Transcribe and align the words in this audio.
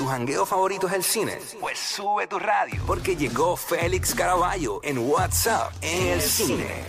¿Tu 0.00 0.06
jangueo 0.06 0.46
favorito 0.46 0.86
es 0.88 0.94
el 0.94 1.02
cine? 1.04 1.38
Pues 1.60 1.78
sube 1.78 2.26
tu 2.26 2.38
radio, 2.38 2.82
porque 2.86 3.16
llegó 3.16 3.54
Félix 3.54 4.14
Caraballo 4.14 4.80
en 4.82 4.96
WhatsApp 4.96 5.72
en 5.82 6.06
el 6.14 6.22
cine. 6.22 6.84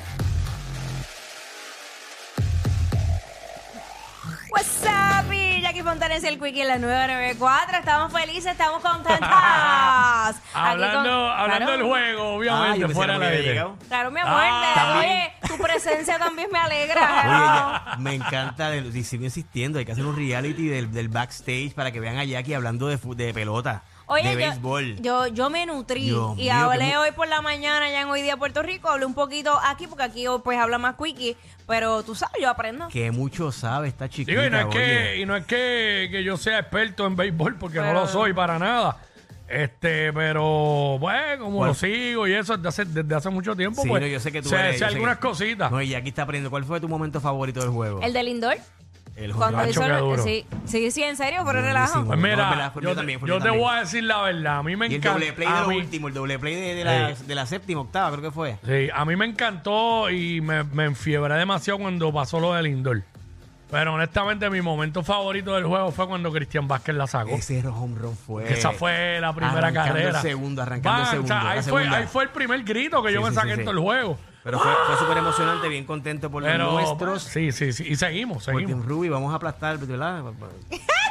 What's 4.50 4.80
up, 4.86 5.30
y 5.34 5.62
Jackie 5.62 5.84
Fontanes 5.84 6.24
y 6.24 6.28
el 6.28 6.40
Quickie 6.40 6.62
en 6.62 6.68
la 6.70 6.78
994. 6.78 7.80
Estamos 7.80 8.14
felices, 8.14 8.46
estamos 8.54 8.82
contentas. 8.82 9.28
Hablando, 10.54 11.00
con- 11.02 11.10
hablando 11.12 11.66
claro, 11.66 11.72
del 11.72 11.84
juego, 11.84 12.22
Ah, 12.24 12.36
obviamente, 12.36 12.80
pensé 12.80 12.94
fuera 12.96 13.14
aire. 13.16 13.44
llegado. 13.44 13.78
Claro, 13.90 14.12
mi 14.12 14.20
amor. 14.22 14.42
Ah, 14.42 14.96
oye, 15.00 15.34
tu 15.52 15.62
presencia 15.64 16.18
también 16.18 16.50
me 16.52 16.60
alegra. 16.60 17.02
Oye, 17.02 17.92
ya, 17.92 17.96
me 18.00 18.14
encanta, 18.16 18.74
el- 18.76 18.96
y 18.96 19.04
sigo 19.04 19.24
insistiendo, 19.24 19.80
hay 19.80 19.86
que 19.86 19.92
hacer 19.92 20.06
un 20.06 20.16
reality 20.16 20.68
del, 20.68 20.92
del 20.92 21.10
backstage 21.10 21.74
para 21.74 21.92
que 21.92 22.00
vean 22.00 22.18
a 22.18 22.24
Jackie 22.24 22.54
hablando 22.54 22.88
de, 22.88 22.98
pelota, 23.34 23.84
Oye, 24.08 24.24
de 24.24 24.34
yo- 24.34 24.50
béisbol. 24.50 24.96
Yo, 25.02 25.28
yo 25.28 25.50
me 25.50 25.66
nutrí 25.66 26.06
Dios 26.06 26.34
y 26.38 26.42
mío, 26.44 26.54
hablé 26.54 26.98
hoy 26.98 27.12
por 27.12 27.28
la 27.28 27.42
mañana 27.42 27.90
ya 27.90 28.02
en 28.02 28.10
Hoy 28.10 28.22
Día 28.22 28.38
Puerto 28.38 28.62
Rico. 28.62 28.90
Hablé 28.90 29.06
un 29.06 29.14
poquito 29.14 29.60
aquí 29.64 29.88
porque 29.88 30.04
aquí 30.04 30.28
oh, 30.28 30.44
pues 30.44 30.58
habla 30.60 30.78
más 30.78 30.96
Quickie, 30.96 31.38
pero 31.68 32.04
tú 32.04 32.14
sabes, 32.16 32.42
yo 32.42 32.50
aprendo. 32.50 32.88
que 32.90 33.12
mucho 33.12 33.52
sabe 33.52 33.88
esta 33.88 34.10
chiquita. 34.10 34.32
Digo, 34.32 34.44
y 34.44 34.50
no 34.50 34.60
es, 34.60 34.66
oye. 34.66 34.74
que, 34.76 35.18
y 35.22 35.26
no 35.26 35.36
es 35.36 35.46
que, 35.46 36.10
que 36.12 36.24
yo 36.24 36.36
sea 36.38 36.60
experto 36.60 37.06
en 37.08 37.16
béisbol, 37.16 37.56
porque 37.58 37.80
no 37.80 37.94
lo 37.94 38.08
soy 38.08 38.34
para 38.34 38.60
nada. 38.60 38.98
Este, 39.52 40.14
pero 40.14 40.98
bueno, 41.00 41.44
como 41.46 41.66
lo 41.66 41.74
sigo 41.74 42.28
y 42.28 42.34
eso 42.34 42.56
desde 42.58 42.70
hace, 42.70 42.86
desde 42.86 43.16
hace 43.16 43.30
mucho 43.30 43.56
tiempo, 43.56 43.82
Sí, 43.82 43.90
pues 43.90 44.02
no, 44.02 44.08
yo 44.08 44.20
sé 44.20 44.32
que 44.32 44.42
tú 44.42 44.50
sé, 44.50 44.56
eres- 44.56 44.74
sé 44.76 44.80
yo 44.82 44.88
sé 44.88 44.94
algunas 44.96 45.18
que- 45.18 45.28
cositas. 45.28 45.72
No, 45.72 45.82
y 45.82 45.90
Jackie 45.90 46.10
está 46.10 46.24
aprendiendo. 46.24 46.50
¿Cuál 46.50 46.64
fue 46.64 46.80
tu 46.80 46.88
momento 46.88 47.20
favorito 47.20 47.60
del 47.60 47.70
juego? 47.70 48.02
El 48.02 48.14
del 48.14 48.28
indoor. 48.30 48.56
El 49.18 49.34
Cuando 49.34 49.68
hizo 49.68 49.82
qué 49.82 49.88
el- 49.88 50.20
sí, 50.22 50.46
sí, 50.66 50.90
sí, 50.90 51.04
en 51.04 51.18
serio, 51.18 51.42
pero 51.46 51.60
Buenísimo. 51.62 51.68
relajo. 51.68 52.06
Pues 52.06 52.18
No, 52.18 52.24
mira, 52.28 52.44
es 52.44 52.50
verdad, 52.50 52.74
fue 52.74 52.82
yo, 52.82 52.96
también, 52.96 53.20
fue 53.20 53.28
yo 53.30 53.36
te 53.36 53.44
también. 53.44 53.62
voy 53.62 53.76
a 53.76 53.80
decir 53.82 54.04
la 54.06 54.22
verdad. 54.22 54.58
A 54.60 54.64
mí 54.64 54.76
me 54.78 54.86
Y 54.86 54.90
el 54.90 54.96
encanta. 54.96 55.20
doble 55.20 55.34
play 55.34 55.48
a 55.50 55.54
de 55.56 55.62
lo 55.62 55.68
mí- 55.68 55.78
último, 55.78 56.08
el 56.08 56.14
doble 56.14 56.40
play 56.40 56.56
de, 56.56 56.76
de 56.76 56.84
la, 56.86 57.16
Sí. 57.16 57.26
de 57.28 57.36
la 57.36 57.46
séptima, 57.46 57.82
octava, 57.82 58.10
creo 58.18 58.22
que 58.24 58.32
fue. 58.32 58.58
Sí, 58.66 58.88
a 58.94 59.04
mí 59.06 59.16
me 59.18 59.26
encantó 59.26 60.10
y 60.10 60.40
me, 60.40 60.64
me 60.64 60.86
enfiebré 60.86 61.36
demasiado 61.36 61.80
cuando 61.80 62.12
pasó 62.14 62.40
lo 62.40 62.54
del 62.54 62.68
indoor. 62.68 63.04
Pero 63.72 63.94
honestamente 63.94 64.50
mi 64.50 64.62
momento 64.62 65.02
favorito 65.02 65.56
del 65.56 65.66
juego 65.66 65.92
fue 65.92 66.06
cuando 66.08 66.32
Cristian 66.32 66.68
Vázquez 66.68 66.94
la 66.96 67.08
sacó. 67.08 67.30
Ese 67.32 67.66
home 67.66 67.98
run 67.98 68.16
fue. 68.18 68.44
Que 68.44 68.54
esa 68.56 68.72
fue 68.72 69.20
la 69.22 69.34
primera 69.34 69.58
arrancando 69.58 69.94
carrera. 69.94 70.10
el 70.18 70.22
segundo, 70.22 70.62
arrancando 70.62 71.00
el 71.02 71.06
Va, 71.08 71.12
segundo, 71.12 71.34
o 71.34 71.40
sea, 71.40 71.50
ahí, 71.50 71.62
fue, 71.64 71.64
segunda. 71.82 71.98
ahí 71.98 72.08
fue 72.08 72.24
el 72.24 72.30
primer 72.32 72.64
grito 72.64 73.02
que 73.02 73.14
yo 73.14 73.22
me 73.22 73.30
sí, 73.30 73.36
saqué 73.36 73.52
en 73.52 73.58
sí. 73.60 73.62
todo 73.64 73.72
el 73.74 73.80
juego. 73.80 74.18
Pero 74.44 74.60
fue, 74.60 74.72
fue 74.88 74.98
súper 74.98 75.18
emocionante, 75.20 75.68
bien 75.70 75.86
contento 75.86 76.30
por 76.32 76.44
Pero, 76.44 76.66
los 76.66 76.74
nuestros. 76.74 77.22
sí, 77.24 77.52
sí, 77.52 77.72
sí. 77.74 77.86
Y 77.88 77.96
seguimos, 77.96 78.44
seguimos. 78.44 78.86
Ruby, 78.86 79.08
vamos 79.08 79.32
a 79.32 79.36
aplastar, 79.36 79.78
¿verdad? 79.78 80.24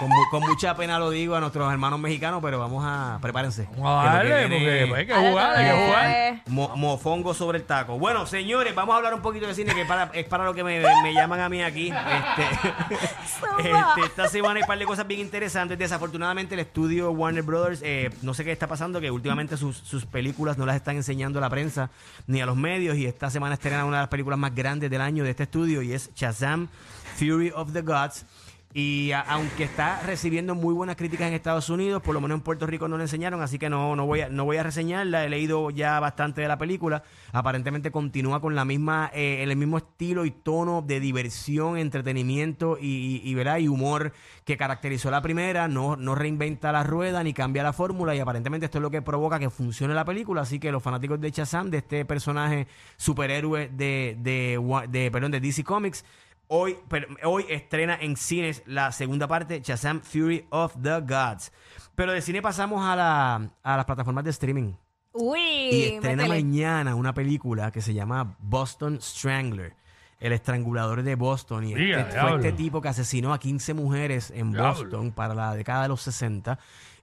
Con, 0.00 0.08
mu- 0.08 0.30
con 0.30 0.40
mucha 0.42 0.74
pena 0.74 0.98
lo 0.98 1.10
digo 1.10 1.36
a 1.36 1.40
nuestros 1.40 1.70
hermanos 1.70 2.00
mexicanos, 2.00 2.40
pero 2.42 2.58
vamos 2.58 2.82
a. 2.86 3.18
Prepárense. 3.20 3.68
Vamos 3.76 4.06
a 4.06 4.10
Que 4.12 4.16
lo 4.16 4.22
que 4.24 4.28
darle, 4.30 4.48
viene 4.48 4.56
porque 4.56 4.82
es 4.82 4.88
pues, 4.88 4.98
hay 5.00 5.06
que 5.06 5.28
jugar, 5.30 5.56
hay 5.56 5.64
que 5.66 5.86
jugar. 5.86 6.42
mo- 6.48 6.76
mofongo 6.76 7.34
sobre 7.34 7.58
el 7.58 7.64
taco. 7.64 7.98
Bueno, 7.98 8.24
señores, 8.26 8.74
vamos 8.74 8.94
a 8.94 8.96
hablar 8.96 9.12
un 9.14 9.20
poquito 9.20 9.46
de 9.46 9.54
cine, 9.54 9.74
que 9.74 9.84
para, 9.84 10.10
es 10.14 10.24
para 10.26 10.44
lo 10.44 10.54
que 10.54 10.64
me, 10.64 10.80
me 11.02 11.12
llaman 11.14 11.40
a 11.40 11.48
mí 11.50 11.62
aquí. 11.62 11.88
Este, 11.90 12.88
este, 13.58 14.00
esta 14.06 14.28
semana 14.28 14.54
hay 14.56 14.62
un 14.62 14.66
par 14.68 14.78
de 14.78 14.86
cosas 14.86 15.06
bien 15.06 15.20
interesantes. 15.20 15.78
Desafortunadamente, 15.78 16.54
el 16.54 16.60
estudio 16.60 17.10
Warner 17.10 17.42
Brothers, 17.42 17.80
eh, 17.82 18.10
no 18.22 18.34
sé 18.34 18.44
qué 18.44 18.52
está 18.52 18.66
pasando, 18.66 19.00
que 19.00 19.10
últimamente 19.10 19.56
sus, 19.56 19.76
sus 19.76 20.06
películas 20.06 20.58
no 20.58 20.66
las 20.66 20.76
están 20.76 20.96
enseñando 20.96 21.38
a 21.38 21.42
la 21.42 21.50
prensa 21.50 21.90
ni 22.26 22.40
a 22.40 22.46
los 22.46 22.56
medios. 22.56 22.96
Y 22.96 23.06
esta 23.06 23.30
semana 23.30 23.54
estrena 23.54 23.84
una 23.84 23.98
de 23.98 24.02
las 24.04 24.08
películas 24.08 24.38
más 24.38 24.54
grandes 24.54 24.90
del 24.90 25.00
año 25.00 25.24
de 25.24 25.30
este 25.30 25.42
estudio 25.44 25.82
y 25.82 25.92
es 25.92 26.10
Shazam, 26.14 26.68
Fury 27.16 27.52
of 27.54 27.72
the 27.72 27.82
Gods. 27.82 28.24
Y 28.72 29.10
aunque 29.26 29.64
está 29.64 30.00
recibiendo 30.02 30.54
muy 30.54 30.72
buenas 30.72 30.94
críticas 30.94 31.26
en 31.26 31.34
Estados 31.34 31.70
Unidos, 31.70 32.00
por 32.02 32.14
lo 32.14 32.20
menos 32.20 32.36
en 32.36 32.42
Puerto 32.42 32.68
Rico 32.68 32.86
no 32.86 32.96
la 32.96 33.02
enseñaron, 33.02 33.42
así 33.42 33.58
que 33.58 33.68
no, 33.68 33.96
no, 33.96 34.06
voy, 34.06 34.20
a, 34.20 34.28
no 34.28 34.44
voy 34.44 34.58
a 34.58 34.62
reseñarla. 34.62 35.24
He 35.24 35.28
leído 35.28 35.70
ya 35.70 35.98
bastante 35.98 36.42
de 36.42 36.46
la 36.46 36.56
película. 36.56 37.02
Aparentemente 37.32 37.90
continúa 37.90 38.40
con 38.40 38.54
la 38.54 38.64
misma, 38.64 39.10
eh, 39.12 39.42
el 39.42 39.56
mismo 39.56 39.78
estilo 39.78 40.24
y 40.24 40.30
tono 40.30 40.82
de 40.82 41.00
diversión, 41.00 41.78
entretenimiento 41.78 42.78
y, 42.80 43.20
y, 43.24 43.34
¿verdad? 43.34 43.58
y 43.58 43.66
humor 43.66 44.12
que 44.44 44.56
caracterizó 44.56 45.10
la 45.10 45.20
primera. 45.20 45.66
No, 45.66 45.96
no 45.96 46.14
reinventa 46.14 46.70
la 46.70 46.84
rueda 46.84 47.24
ni 47.24 47.34
cambia 47.34 47.64
la 47.64 47.72
fórmula. 47.72 48.14
Y 48.14 48.20
aparentemente 48.20 48.66
esto 48.66 48.78
es 48.78 48.82
lo 48.82 48.90
que 48.92 49.02
provoca 49.02 49.40
que 49.40 49.50
funcione 49.50 49.94
la 49.94 50.04
película. 50.04 50.42
Así 50.42 50.60
que 50.60 50.70
los 50.70 50.80
fanáticos 50.80 51.20
de 51.20 51.32
Shazam, 51.32 51.70
de 51.70 51.78
este 51.78 52.04
personaje 52.04 52.68
superhéroe 52.96 53.68
de, 53.68 54.16
de, 54.20 54.86
de, 54.88 55.10
perdón, 55.10 55.32
de 55.32 55.40
DC 55.40 55.64
Comics, 55.64 56.04
Hoy, 56.52 56.76
hoy 57.22 57.44
estrena 57.48 57.96
en 58.00 58.16
cines 58.16 58.64
la 58.66 58.90
segunda 58.90 59.28
parte, 59.28 59.60
Shazam 59.62 60.00
Fury 60.00 60.46
of 60.50 60.74
the 60.82 61.00
Gods. 61.00 61.52
Pero 61.94 62.10
de 62.10 62.20
cine 62.20 62.42
pasamos 62.42 62.84
a, 62.84 62.96
la, 62.96 63.50
a 63.62 63.76
las 63.76 63.84
plataformas 63.84 64.24
de 64.24 64.30
streaming. 64.30 64.72
Uy, 65.12 65.38
Y 65.38 65.82
estrena 65.94 66.24
métele. 66.24 66.42
mañana 66.42 66.96
una 66.96 67.14
película 67.14 67.70
que 67.70 67.80
se 67.80 67.94
llama 67.94 68.36
Boston 68.40 68.98
Strangler. 69.00 69.76
El 70.18 70.32
estrangulador 70.32 71.04
de 71.04 71.14
Boston. 71.14 71.68
Y 71.68 71.72
este, 71.92 72.20
fue 72.20 72.34
este 72.34 72.52
tipo 72.52 72.80
que 72.80 72.88
asesinó 72.88 73.32
a 73.32 73.38
15 73.38 73.72
mujeres 73.74 74.32
en 74.32 74.50
Diablo. 74.50 74.70
Boston 74.74 75.12
para 75.12 75.34
la 75.34 75.54
década 75.54 75.82
de 75.82 75.88
los 75.88 76.02
60. 76.02 76.58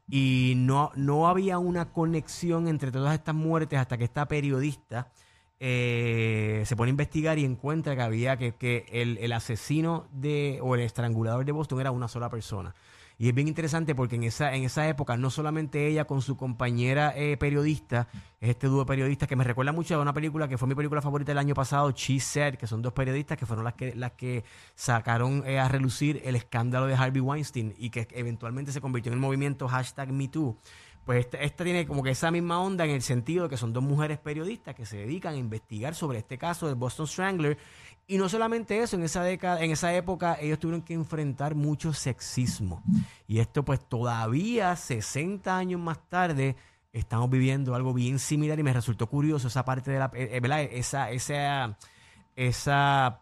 Y 0.10 0.56
no, 0.58 0.92
no 0.96 1.26
había 1.30 1.58
una 1.58 1.94
conexión 1.94 2.68
entre 2.68 2.92
todas 2.92 3.14
estas 3.14 3.34
muertes 3.34 3.80
hasta 3.80 3.98
que 3.98 4.04
esta 4.04 4.28
periodista 4.28 5.08
eh, 5.60 6.64
se 6.66 6.76
pone 6.76 6.90
a 6.90 6.92
investigar 6.92 7.40
y 7.40 7.46
encuentra 7.46 7.96
que 7.96 8.02
había 8.02 8.38
que, 8.38 8.56
que 8.56 8.86
el, 8.92 9.18
el 9.18 9.32
asesino 9.32 10.08
de 10.12 10.60
o 10.62 10.76
el 10.76 10.82
estrangulador 10.82 11.46
de 11.46 11.52
Boston 11.52 11.82
era 11.82 11.92
una 11.92 12.08
sola 12.08 12.30
persona. 12.30 12.76
Y 13.20 13.30
es 13.30 13.34
bien 13.34 13.48
interesante 13.48 13.96
porque 13.96 14.16
en 14.16 14.24
esa, 14.24 14.54
en 14.54 14.64
esa 14.64 14.88
época 14.88 15.18
no 15.18 15.32
solamente 15.32 15.88
ella 15.88 16.06
con 16.06 16.22
su 16.22 16.38
compañera 16.38 17.14
eh, 17.16 17.36
periodista, 17.38 18.08
es 18.40 18.50
este 18.50 18.68
dúo 18.68 18.82
de 18.82 18.86
periodistas 18.86 19.28
que 19.28 19.36
me 19.36 19.44
recuerda 19.44 19.72
mucho 19.72 19.96
a 19.96 20.00
una 20.00 20.14
película 20.14 20.48
que 20.48 20.60
fue 20.60 20.68
mi 20.68 20.76
película 20.76 21.02
favorita 21.02 21.32
del 21.32 21.40
año 21.40 21.56
pasado, 21.56 21.90
She 21.90 22.20
Said, 22.20 22.58
que 22.58 22.68
son 22.68 22.84
dos 22.84 22.94
periodistas 22.94 23.36
que 23.36 23.48
fueron 23.48 23.66
las 23.66 23.74
que, 23.74 23.96
las 23.96 24.12
que 24.12 24.44
sacaron 24.76 25.44
eh, 25.48 25.58
a 25.58 25.68
relucir 25.68 26.22
el 26.26 26.36
escándalo 26.36 26.86
de 26.86 26.94
Harvey 26.94 27.22
Weinstein 27.22 27.74
y 27.80 27.90
que 27.90 28.08
eventualmente 28.12 28.72
se 28.72 28.82
convirtió 28.82 29.12
en 29.12 29.16
el 29.16 29.20
movimiento 29.20 29.68
hashtag 29.68 30.12
MeToo. 30.12 30.56
Pues 31.08 31.20
esta, 31.22 31.38
esta 31.38 31.64
tiene 31.64 31.88
como 31.88 32.04
que 32.04 32.10
esa 32.10 32.32
misma 32.32 32.60
onda 32.60 32.84
en 32.84 32.92
el 32.92 33.02
sentido 33.02 33.44
de 33.44 33.50
que 33.50 33.56
son 33.56 33.72
dos 33.72 33.82
mujeres 33.82 34.18
periodistas 34.18 34.76
que 34.76 34.86
se 34.86 34.98
dedican 34.98 35.36
a 35.36 35.38
investigar 35.38 35.96
sobre 35.96 36.18
este 36.18 36.38
caso 36.38 36.68
del 36.68 36.76
Boston 36.76 37.08
Strangler. 37.08 37.58
Y 38.08 38.18
no 38.18 38.28
solamente 38.28 38.78
eso, 38.82 38.98
en 38.98 39.04
esa 39.04 39.24
década, 39.24 39.64
en 39.64 39.72
esa 39.72 39.96
época 39.96 40.38
ellos 40.38 40.60
tuvieron 40.60 40.82
que 40.82 40.94
enfrentar 40.94 41.56
mucho 41.56 41.94
sexismo. 41.94 42.84
Y 43.26 43.40
esto 43.40 43.64
pues 43.64 43.80
todavía 43.88 44.76
60 44.76 45.58
años 45.58 45.80
más 45.80 45.98
tarde 46.10 46.58
estamos 46.92 47.30
viviendo 47.30 47.74
algo 47.74 47.94
bien 47.94 48.20
similar 48.20 48.60
y 48.60 48.64
me 48.64 48.74
resultó 48.74 49.08
curioso 49.08 49.48
esa 49.48 49.64
parte 49.64 49.92
de 49.92 50.00
la, 50.00 50.12
eh, 50.14 50.42
eh. 50.44 50.70
Esa, 50.74 51.10
esa, 51.12 51.78
esa 52.36 53.22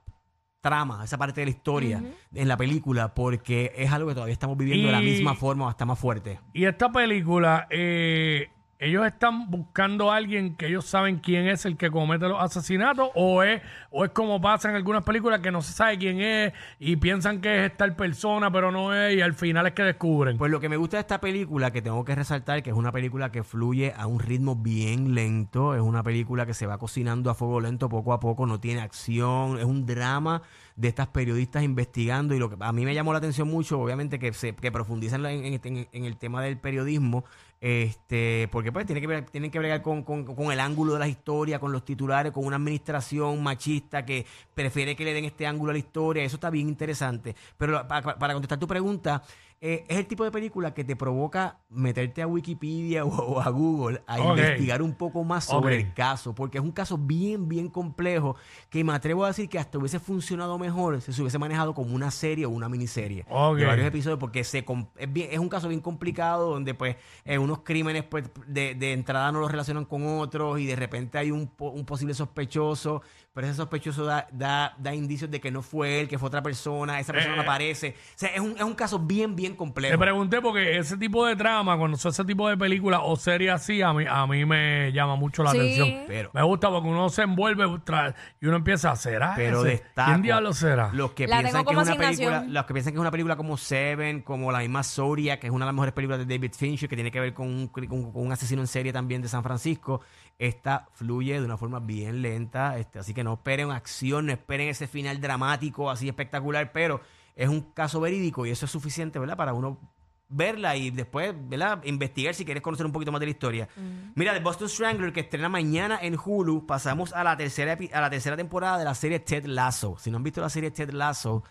trama, 0.65 1.03
esa 1.03 1.15
parte 1.19 1.41
de 1.41 1.45
la 1.45 1.51
historia 1.51 2.01
en 2.33 2.47
la 2.47 2.57
película, 2.57 3.13
porque 3.13 3.71
es 3.77 3.91
algo 3.91 4.07
que 4.07 4.15
todavía 4.15 4.33
estamos 4.33 4.57
viviendo 4.57 4.87
de 4.87 4.93
la 4.93 4.99
misma 4.99 5.35
forma 5.35 5.65
o 5.65 5.69
hasta 5.69 5.85
más 5.85 5.99
fuerte. 5.99 6.39
Y 6.53 6.65
esta 6.65 6.91
película, 6.91 7.67
eh, 7.69 8.49
ellos 8.77 9.05
están 9.07 9.49
buscando 9.49 10.11
a 10.11 10.17
alguien 10.17 10.55
que 10.55 10.67
ellos 10.67 10.85
saben 10.85 11.19
quién 11.19 11.47
es 11.47 11.65
el 11.65 11.77
que 11.77 11.89
comete 11.89 12.27
los 12.27 12.41
asesinatos, 12.41 13.09
o 13.15 13.41
es, 13.41 13.61
o 13.89 14.03
es 14.03 14.11
como 14.11 14.41
pasa 14.41 14.69
en 14.69 14.75
algunas 14.75 15.03
películas 15.03 15.39
que 15.39 15.49
no 15.51 15.61
se 15.61 15.71
sabe 15.73 15.97
quién 15.97 16.19
es 16.19 16.51
y 16.79 16.97
piensan 16.97 17.39
que 17.39 17.65
es 17.65 17.77
tal 17.77 17.95
persona, 17.95 18.51
pero 18.51 18.71
no 18.71 18.93
es, 18.93 19.15
y 19.15 19.21
al 19.21 19.33
final 19.33 19.67
es 19.67 19.73
que 19.73 19.83
descubren. 19.83 20.37
Pues 20.37 20.51
lo 20.51 20.59
que 20.59 20.67
me 20.69 20.77
gusta 20.77 20.97
de 20.97 21.01
esta 21.01 21.21
película, 21.21 21.71
que 21.71 21.81
tengo 21.81 22.03
que 22.03 22.15
resaltar, 22.15 22.61
que 22.63 22.69
es 22.71 22.75
una 22.75 22.91
película 22.91 23.31
que 23.31 23.43
fluye 23.43 23.93
a 23.95 24.07
un 24.07 24.19
ritmo 24.19 24.55
bien 24.55 25.15
lento, 25.15 25.73
es 25.73 25.81
una 25.81 26.03
película 26.03 26.45
que 26.45 26.53
se 26.53 26.67
va 26.67 26.77
cocinando 26.77 27.29
a 27.29 27.33
fuego 27.35 27.61
lento 27.61 27.87
poco 27.87 28.11
a 28.13 28.19
poco, 28.19 28.45
no 28.45 28.59
tiene 28.59 28.81
acción, 28.81 29.57
es 29.57 29.65
un 29.65 29.85
drama 29.85 30.41
de 30.75 30.89
estas 30.89 31.07
periodistas 31.07 31.63
investigando 31.63 32.35
y 32.35 32.39
lo 32.39 32.49
que 32.49 32.57
a 32.59 32.73
mí 32.73 32.83
me 32.83 32.93
llamó 32.93 33.13
la 33.13 33.19
atención 33.19 33.47
mucho, 33.47 33.79
obviamente 33.79 34.19
que 34.19 34.33
se 34.33 34.53
que 34.53 34.71
profundizan 34.73 35.25
en, 35.25 35.59
en- 35.63 36.05
el 36.05 36.17
tema 36.17 36.41
del 36.41 36.57
periodismo, 36.57 37.23
este, 37.61 38.47
porque 38.51 38.71
pues 38.71 38.85
tiene 38.85 39.01
que 39.01 39.21
tienen 39.31 39.49
que 39.51 39.59
bregar 39.59 39.81
con, 39.81 40.03
con- 40.03 40.25
con 40.25 40.51
el 40.51 40.59
ángulo 40.59 40.93
de 40.93 40.99
la 40.99 41.07
historia, 41.07 41.59
con 41.59 41.71
los 41.71 41.83
titulares, 41.85 42.31
con 42.31 42.45
una 42.45 42.57
administración 42.57 43.41
machista 43.41 44.05
que 44.05 44.25
prefiere 44.53 44.95
que 44.95 45.05
le 45.05 45.13
den 45.13 45.25
este 45.25 45.47
ángulo 45.47 45.71
a 45.71 45.73
la 45.73 45.79
historia, 45.79 46.23
eso 46.23 46.35
está 46.37 46.49
bien 46.49 46.67
interesante. 46.69 47.35
Pero 47.57 47.87
para, 47.87 48.17
para 48.19 48.33
contestar 48.33 48.59
tu 48.59 48.67
pregunta, 48.67 49.23
eh, 49.61 49.85
es 49.87 49.97
el 49.97 50.05
tipo 50.05 50.23
de 50.23 50.31
película 50.31 50.73
que 50.73 50.83
te 50.83 50.95
provoca 50.95 51.59
meterte 51.69 52.21
a 52.21 52.27
Wikipedia 52.27 53.03
o, 53.05 53.09
o 53.09 53.39
a 53.41 53.49
Google 53.49 54.01
a 54.07 54.19
investigar 54.19 54.81
un 54.81 54.93
poco 54.93 55.23
más 55.23 55.45
sobre 55.45 55.77
el 55.77 55.93
caso, 55.93 56.35
porque 56.35 56.57
es 56.59 56.63
un 56.63 56.71
caso 56.71 56.97
bien, 56.97 57.47
bien 57.47 57.69
complejo 57.69 58.35
que 58.69 58.83
me 58.83 58.93
atrevo 58.93 59.23
a 59.23 59.27
decir 59.29 59.47
que 59.49 59.57
hasta 59.57 59.77
hubiese 59.77 59.99
funcionado 59.99 60.57
mejor 60.59 61.01
si 61.01 61.13
se 61.13 61.21
hubiese 61.21 61.37
manejado 61.39 61.73
como 61.73 61.95
una 61.95 62.11
serie 62.11 62.45
o 62.45 62.49
una 62.49 62.69
miniserie 62.69 63.25
de 63.55 63.65
varios 63.65 63.87
episodios, 63.87 64.19
porque 64.19 64.43
se 64.43 64.65
es, 64.97 65.13
bien- 65.13 65.29
es 65.31 65.39
un 65.39 65.49
caso 65.49 65.67
bien 65.67 65.81
complicado 65.81 66.51
donde 66.51 66.73
pues 66.73 66.95
eh, 67.23 67.37
unos 67.37 67.59
crímenes 67.59 68.03
pues 68.03 68.25
de, 68.47 68.75
de 68.75 68.93
entrada 68.93 69.31
no 69.31 69.39
los 69.39 69.51
relacionan 69.51 69.85
con 69.85 70.05
otros 70.19 70.59
y 70.59 70.65
de 70.65 70.75
repente 70.75 71.17
hay 71.17 71.31
un, 71.31 71.47
po- 71.47 71.69
un 71.71 71.85
posible 71.85 72.13
sospechoso, 72.13 73.01
pero 73.33 73.47
ese 73.47 73.55
sospechoso 73.57 74.05
da, 74.05 74.27
da, 74.31 74.75
da 74.77 74.93
indicios 74.93 75.29
de 75.31 75.39
que 75.41 75.51
no 75.51 75.61
fue 75.61 75.99
él, 76.01 76.07
que 76.07 76.17
fue 76.19 76.27
otra 76.27 76.43
persona, 76.43 76.99
esa 76.99 77.13
persona 77.13 77.35
no 77.35 77.41
Eh. 77.41 77.45
aparece. 77.45 77.95
O 78.09 78.17
sea, 78.17 78.29
es 78.29 78.39
un, 78.39 78.51
es 78.57 78.63
un 78.63 78.73
caso 78.75 78.99
bien, 78.99 79.35
bien 79.35 79.44
bien 79.53 79.91
Te 79.91 79.97
pregunté 79.97 80.41
porque 80.41 80.77
ese 80.77 80.97
tipo 80.97 81.25
de 81.25 81.35
trama, 81.35 81.77
cuando 81.77 81.97
son 81.97 82.09
ese 82.11 82.25
tipo 82.25 82.49
de 82.49 82.57
películas 82.57 83.01
o 83.03 83.15
series 83.15 83.51
así, 83.51 83.81
a 83.81 83.93
mí, 83.93 84.05
a 84.09 84.25
mí 84.25 84.45
me 84.45 84.91
llama 84.91 85.15
mucho 85.15 85.43
la 85.43 85.51
Sí. 85.51 85.57
atención. 85.57 86.03
Pero- 86.07 86.31
me 86.33 86.41
gusta 86.43 86.69
porque 86.69 86.87
uno 86.89 87.09
se 87.09 87.21
envuelve 87.23 87.65
tra- 87.85 88.13
y 88.41 88.45
uno 88.47 88.57
empieza 88.57 88.91
a 88.91 88.95
ser. 88.95 89.21
Pero 89.35 89.63
destaco. 89.63 90.09
¿Quién 90.11 90.21
diablo 90.21 90.53
será? 90.53 90.89
Los 90.93 91.11
que 91.11 91.27
La 91.27 91.37
piensan 91.39 91.63
tengo 91.63 91.65
que 91.65 91.71
es 91.73 91.75
como 91.75 91.81
una 91.81 92.07
película, 92.07 92.27
asignación. 92.29 92.53
los 92.53 92.65
que 92.65 92.73
piensan 92.73 92.93
que 92.93 92.97
es 92.97 93.01
una 93.01 93.11
película 93.11 93.35
como 93.35 93.57
Seven, 93.57 94.21
como 94.21 94.51
la 94.51 94.59
misma 94.59 94.83
Zodiac, 94.83 95.39
que 95.39 95.47
es 95.47 95.53
una 95.53 95.65
de 95.65 95.67
las 95.69 95.75
mejores 95.75 95.93
películas 95.93 96.19
de 96.19 96.25
David 96.25 96.53
Fincher, 96.57 96.89
que 96.89 96.95
tiene 96.95 97.11
que 97.11 97.19
ver 97.19 97.33
con 97.33 97.47
un, 97.47 97.67
con- 97.67 97.85
con 98.11 98.25
un 98.25 98.31
asesino 98.31 98.61
en 98.61 98.67
serie 98.67 98.91
también 98.93 99.21
de 99.21 99.27
San 99.27 99.43
Francisco. 99.43 100.01
Esta 100.37 100.87
fluye 100.93 101.39
de 101.39 101.45
una 101.45 101.57
forma 101.57 101.79
bien 101.79 102.21
lenta, 102.21 102.77
este, 102.77 102.99
así 102.99 103.13
que 103.13 103.23
no 103.23 103.33
esperen 103.35 103.71
acción, 103.71 104.25
no 104.25 104.33
esperen 104.33 104.67
ese 104.67 104.85
final 104.87 105.21
dramático 105.21 105.89
así 105.89 106.09
espectacular, 106.09 106.71
pero 106.73 106.99
es 107.35 107.49
un 107.49 107.61
caso 107.61 107.99
verídico 107.99 108.45
y 108.45 108.51
eso 108.51 108.65
es 108.65 108.71
suficiente, 108.71 109.19
¿verdad? 109.19 109.37
Para 109.37 109.53
uno 109.53 109.79
verla 110.27 110.75
y 110.75 110.89
después, 110.89 111.33
¿verdad? 111.47 111.83
Investigar 111.83 112.33
si 112.33 112.45
quieres 112.45 112.63
conocer 112.63 112.85
un 112.85 112.91
poquito 112.91 113.11
más 113.11 113.19
de 113.19 113.27
la 113.27 113.31
historia. 113.31 113.67
Mira, 114.15 114.33
The 114.33 114.39
Boston 114.39 114.69
Strangler, 114.69 115.13
que 115.13 115.21
estrena 115.21 115.49
mañana 115.49 115.99
en 116.01 116.17
Hulu, 116.17 116.65
pasamos 116.65 117.13
a 117.13 117.23
la 117.23 117.37
tercera 117.37 117.77
a 117.93 118.01
la 118.01 118.09
tercera 118.09 118.35
temporada 118.35 118.77
de 118.77 118.85
la 118.85 118.95
serie 118.95 119.19
Ted 119.19 119.45
Lasso. 119.45 119.97
Si 119.99 120.09
no 120.09 120.17
han 120.17 120.23
visto 120.23 120.41
la 120.41 120.49
serie 120.49 120.71
Ted 120.71 120.91
Lasso, 120.91 121.43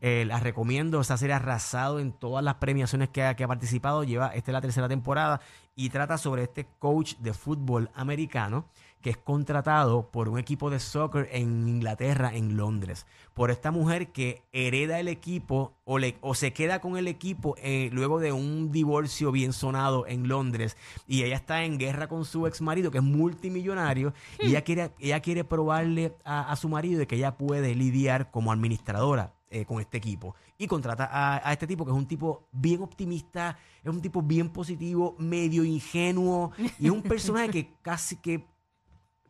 eh, 0.00 0.24
la 0.26 0.40
recomiendo. 0.40 1.00
Esta 1.00 1.16
serie 1.16 1.34
ha 1.34 1.36
arrasado 1.36 1.98
en 2.00 2.12
todas 2.12 2.44
las 2.44 2.56
premiaciones 2.56 3.08
que 3.08 3.24
ha, 3.24 3.34
que 3.34 3.44
ha 3.44 3.48
participado. 3.48 4.04
Lleva, 4.04 4.28
esta 4.28 4.50
es 4.50 4.52
la 4.52 4.60
tercera 4.60 4.88
temporada 4.88 5.40
y 5.74 5.90
trata 5.90 6.18
sobre 6.18 6.44
este 6.44 6.68
coach 6.78 7.14
de 7.18 7.32
fútbol 7.32 7.90
americano 7.94 8.68
que 9.00 9.10
es 9.10 9.16
contratado 9.16 10.10
por 10.10 10.28
un 10.28 10.38
equipo 10.38 10.70
de 10.70 10.80
soccer 10.80 11.28
en 11.32 11.68
Inglaterra, 11.68 12.34
en 12.34 12.56
Londres, 12.56 13.06
por 13.34 13.50
esta 13.50 13.70
mujer 13.70 14.08
que 14.12 14.42
hereda 14.52 14.98
el 14.98 15.08
equipo 15.08 15.74
o, 15.84 15.98
le- 15.98 16.16
o 16.20 16.34
se 16.34 16.52
queda 16.52 16.80
con 16.80 16.96
el 16.96 17.06
equipo 17.08 17.54
eh, 17.58 17.90
luego 17.92 18.18
de 18.18 18.32
un 18.32 18.72
divorcio 18.72 19.30
bien 19.30 19.52
sonado 19.52 20.06
en 20.06 20.26
Londres 20.28 20.76
y 21.06 21.22
ella 21.22 21.36
está 21.36 21.62
en 21.64 21.78
guerra 21.78 22.08
con 22.08 22.24
su 22.24 22.46
ex 22.46 22.60
marido 22.60 22.90
que 22.90 22.98
es 22.98 23.04
multimillonario 23.04 24.12
y 24.40 24.48
ella 24.48 24.62
quiere, 24.62 24.90
ella 24.98 25.20
quiere 25.20 25.44
probarle 25.44 26.16
a, 26.24 26.50
a 26.50 26.56
su 26.56 26.68
marido 26.68 26.98
de 26.98 27.06
que 27.06 27.16
ella 27.16 27.36
puede 27.36 27.74
lidiar 27.74 28.30
como 28.30 28.50
administradora 28.52 29.32
eh, 29.50 29.64
con 29.64 29.80
este 29.80 29.96
equipo. 29.96 30.34
Y 30.58 30.66
contrata 30.66 31.08
a, 31.10 31.36
a 31.48 31.52
este 31.52 31.66
tipo 31.66 31.84
que 31.84 31.92
es 31.92 31.96
un 31.96 32.06
tipo 32.06 32.48
bien 32.52 32.82
optimista, 32.82 33.56
es 33.82 33.88
un 33.88 34.02
tipo 34.02 34.20
bien 34.20 34.50
positivo, 34.50 35.14
medio 35.18 35.64
ingenuo 35.64 36.50
y 36.78 36.86
es 36.86 36.90
un 36.90 37.02
personaje 37.14 37.48
que 37.50 37.72
casi 37.80 38.16
que 38.16 38.44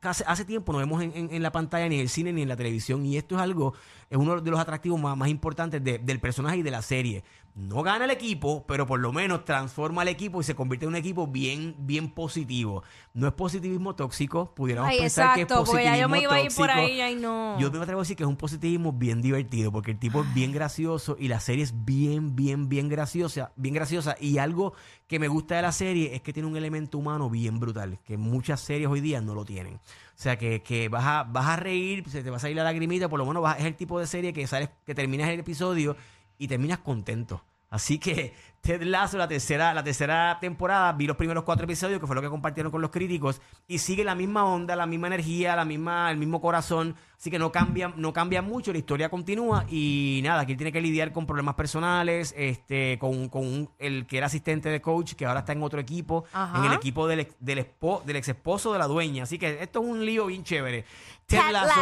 casi- 0.00 0.24
hace 0.26 0.44
tiempo 0.44 0.72
no 0.72 0.78
vemos 0.78 1.02
en, 1.02 1.12
en- 1.14 1.42
la 1.42 1.52
pantalla 1.52 1.88
ni 1.88 1.96
en 1.96 2.00
el 2.02 2.08
cine 2.08 2.32
ni 2.32 2.42
en 2.42 2.48
la 2.48 2.56
televisión 2.56 3.04
y 3.06 3.16
esto 3.16 3.36
es 3.36 3.40
algo, 3.40 3.74
es 4.10 4.16
uno 4.18 4.40
de 4.40 4.50
los 4.50 4.60
atractivos 4.60 5.00
más, 5.00 5.28
importantes 5.28 5.82
de- 5.82 5.98
del 5.98 6.20
personaje 6.20 6.58
y 6.58 6.62
de 6.62 6.70
la 6.70 6.82
serie. 6.82 7.24
No 7.58 7.82
gana 7.82 8.04
el 8.04 8.12
equipo, 8.12 8.64
pero 8.68 8.86
por 8.86 9.00
lo 9.00 9.12
menos 9.12 9.44
transforma 9.44 10.02
al 10.02 10.08
equipo 10.08 10.40
y 10.40 10.44
se 10.44 10.54
convierte 10.54 10.84
en 10.84 10.90
un 10.90 10.96
equipo 10.96 11.26
bien, 11.26 11.74
bien 11.78 12.08
positivo. 12.08 12.84
No 13.14 13.26
es 13.26 13.32
positivismo 13.32 13.96
tóxico, 13.96 14.54
pudiéramos 14.54 14.88
Ay, 14.92 15.00
pensar 15.00 15.34
que 15.34 15.40
es 15.40 15.46
positivismo 15.48 15.80
ya 15.92 15.96
yo 16.00 16.08
me 16.08 16.20
iba 16.20 16.34
a 16.34 16.40
ir 16.40 16.54
por 16.54 16.68
tóxico. 16.68 17.02
ahí 17.02 17.16
no. 17.16 17.58
Yo 17.58 17.72
me 17.72 17.78
atrevo 17.80 17.98
a 18.00 18.02
decir 18.04 18.16
que 18.16 18.22
es 18.22 18.28
un 18.28 18.36
positivismo 18.36 18.92
bien 18.92 19.20
divertido, 19.22 19.72
porque 19.72 19.90
el 19.90 19.98
tipo 19.98 20.22
es 20.22 20.32
bien 20.34 20.52
gracioso 20.52 21.16
y 21.18 21.26
la 21.26 21.40
serie 21.40 21.64
es 21.64 21.84
bien, 21.84 22.36
bien, 22.36 22.68
bien 22.68 22.88
graciosa, 22.88 23.50
bien 23.56 23.74
graciosa. 23.74 24.14
Y 24.20 24.38
algo 24.38 24.74
que 25.08 25.18
me 25.18 25.26
gusta 25.26 25.56
de 25.56 25.62
la 25.62 25.72
serie 25.72 26.14
es 26.14 26.22
que 26.22 26.32
tiene 26.32 26.48
un 26.48 26.56
elemento 26.56 26.96
humano 26.96 27.28
bien 27.28 27.58
brutal, 27.58 27.98
que 28.04 28.16
muchas 28.16 28.60
series 28.60 28.88
hoy 28.88 29.00
día 29.00 29.20
no 29.20 29.34
lo 29.34 29.44
tienen. 29.44 29.74
O 29.74 29.80
sea, 30.14 30.38
que, 30.38 30.62
que 30.62 30.88
vas, 30.88 31.04
a, 31.04 31.24
vas 31.24 31.46
a 31.46 31.56
reír, 31.56 32.08
se 32.08 32.22
te 32.22 32.30
va 32.30 32.36
a 32.36 32.40
salir 32.40 32.56
la 32.56 32.62
lagrimita, 32.62 33.08
por 33.08 33.18
lo 33.18 33.26
menos 33.26 33.42
vas- 33.42 33.58
es 33.58 33.64
el 33.64 33.74
tipo 33.74 33.98
de 33.98 34.06
serie 34.06 34.32
que 34.32 34.46
sales, 34.46 34.68
que 34.86 34.94
terminas 34.94 35.28
el 35.28 35.40
episodio 35.40 35.96
y 36.38 36.46
terminas 36.46 36.78
contento. 36.78 37.42
Así 37.70 37.98
que 37.98 38.34
Ted 38.60 38.82
Lasso, 38.82 39.16
la 39.16 39.28
tercera, 39.28 39.72
la 39.72 39.84
tercera 39.84 40.36
temporada, 40.40 40.92
vi 40.92 41.06
los 41.06 41.16
primeros 41.16 41.44
cuatro 41.44 41.64
episodios, 41.64 42.00
que 42.00 42.06
fue 42.06 42.16
lo 42.16 42.22
que 42.22 42.28
compartieron 42.28 42.72
con 42.72 42.82
los 42.82 42.90
críticos, 42.90 43.40
y 43.68 43.78
sigue 43.78 44.02
la 44.04 44.14
misma 44.16 44.44
onda, 44.44 44.74
la 44.74 44.84
misma 44.84 45.06
energía, 45.06 45.54
la 45.54 45.64
misma, 45.64 46.10
el 46.10 46.16
mismo 46.18 46.40
corazón, 46.40 46.96
así 47.16 47.30
que 47.30 47.38
no 47.38 47.52
cambia, 47.52 47.92
no 47.96 48.12
cambia 48.12 48.42
mucho, 48.42 48.72
la 48.72 48.78
historia 48.78 49.08
continúa, 49.10 49.64
y 49.70 50.20
nada, 50.24 50.40
aquí 50.40 50.52
él 50.52 50.58
tiene 50.58 50.72
que 50.72 50.80
lidiar 50.80 51.12
con 51.12 51.24
problemas 51.24 51.54
personales, 51.54 52.34
este, 52.36 52.98
con, 52.98 53.28
con 53.28 53.46
un- 53.46 53.70
el 53.78 54.06
que 54.06 54.18
era 54.18 54.26
asistente 54.26 54.68
de 54.70 54.80
coach, 54.82 55.12
que 55.14 55.24
ahora 55.24 55.40
está 55.40 55.52
en 55.52 55.62
otro 55.62 55.78
equipo, 55.80 56.24
Ajá. 56.32 56.58
en 56.58 56.64
el 56.64 56.72
equipo 56.72 57.06
del, 57.06 57.20
ex- 57.20 57.36
del, 57.38 57.58
ex 58.16 58.28
esposo 58.28 58.72
de 58.72 58.80
la 58.80 58.86
dueña. 58.88 59.22
Así 59.22 59.38
que 59.38 59.62
esto 59.62 59.80
es 59.80 59.86
un 59.86 60.04
lío 60.04 60.26
bien 60.26 60.42
chévere. 60.42 60.84
Ted 61.26 61.38
Lasso. 61.52 61.80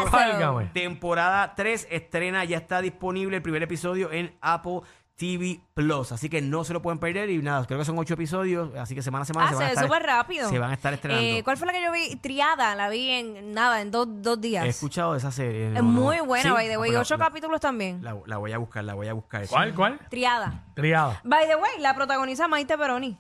Temporada 0.75 1.55
3 1.55 1.89
estrena, 1.91 2.45
ya 2.45 2.59
está 2.59 2.83
disponible 2.83 3.37
el 3.37 3.43
primer 3.43 3.63
episodio 3.63 4.13
en 4.13 4.35
Apple 4.43 4.81
TV 5.17 5.61
Plus. 5.75 6.13
Así 6.13 6.29
que 6.29 6.43
no 6.43 6.63
se 6.65 6.73
lo 6.73 6.83
pueden 6.83 6.99
perder. 6.99 7.31
Y 7.31 7.39
nada, 7.39 7.65
creo 7.67 7.79
que 7.79 7.85
son 7.85 7.99
ocho 7.99 8.15
episodios. 8.15 8.75
Así 8.77 8.95
que 8.95 9.03
semana 9.03 9.23
a 9.23 9.27
semana 9.27 9.47
Ah, 9.47 9.49
se 9.51 9.55
se 9.55 9.59
van 9.59 9.67
ve 9.69 9.73
estar. 9.73 9.85
súper 9.87 10.03
rápido. 10.03 10.49
Se 10.49 10.59
van 10.59 10.71
a 10.71 10.75
estar 10.75 10.93
estrenando. 10.95 11.25
Eh, 11.27 11.43
¿Cuál 11.43 11.57
fue 11.57 11.67
la 11.67 11.73
que 11.73 11.83
yo 11.83 11.91
vi? 11.93 12.17
Triada, 12.17 12.75
la 12.75 12.89
vi 12.89 13.11
en 13.11 13.53
nada, 13.55 13.81
en 13.81 13.91
dos, 13.91 14.07
dos 14.11 14.41
días. 14.41 14.65
He 14.65 14.69
escuchado 14.69 15.13
de 15.13 15.19
esa 15.19 15.31
serie. 15.33 15.73
es 15.75 15.83
muy 15.83 16.21
buena, 16.21 16.43
Sí, 16.45 16.51
by 16.51 16.69
the 16.69 16.77
way. 16.79 16.91
la- 16.93 17.01
Ocho 17.01 17.17
la- 17.17 17.25
capítulos 17.27 17.61
también. 17.61 18.03
La, 18.05 18.17
la 18.27 18.37
voy 18.37 18.53
a 18.53 18.59
buscar, 18.59 18.85
la 18.85 18.95
voy 18.95 19.09
a 19.09 19.13
buscar. 19.15 19.47
¿Cuál, 19.49 19.75
cuál? 19.75 19.99
Triada. 20.11 20.65
Triada. 20.75 21.21
By 21.25 21.47
the 21.49 21.57
way, 21.57 21.73
la 21.81 21.95
protagoniza 21.95 22.47
Maite 22.49 22.77
Peroni. 22.77 23.19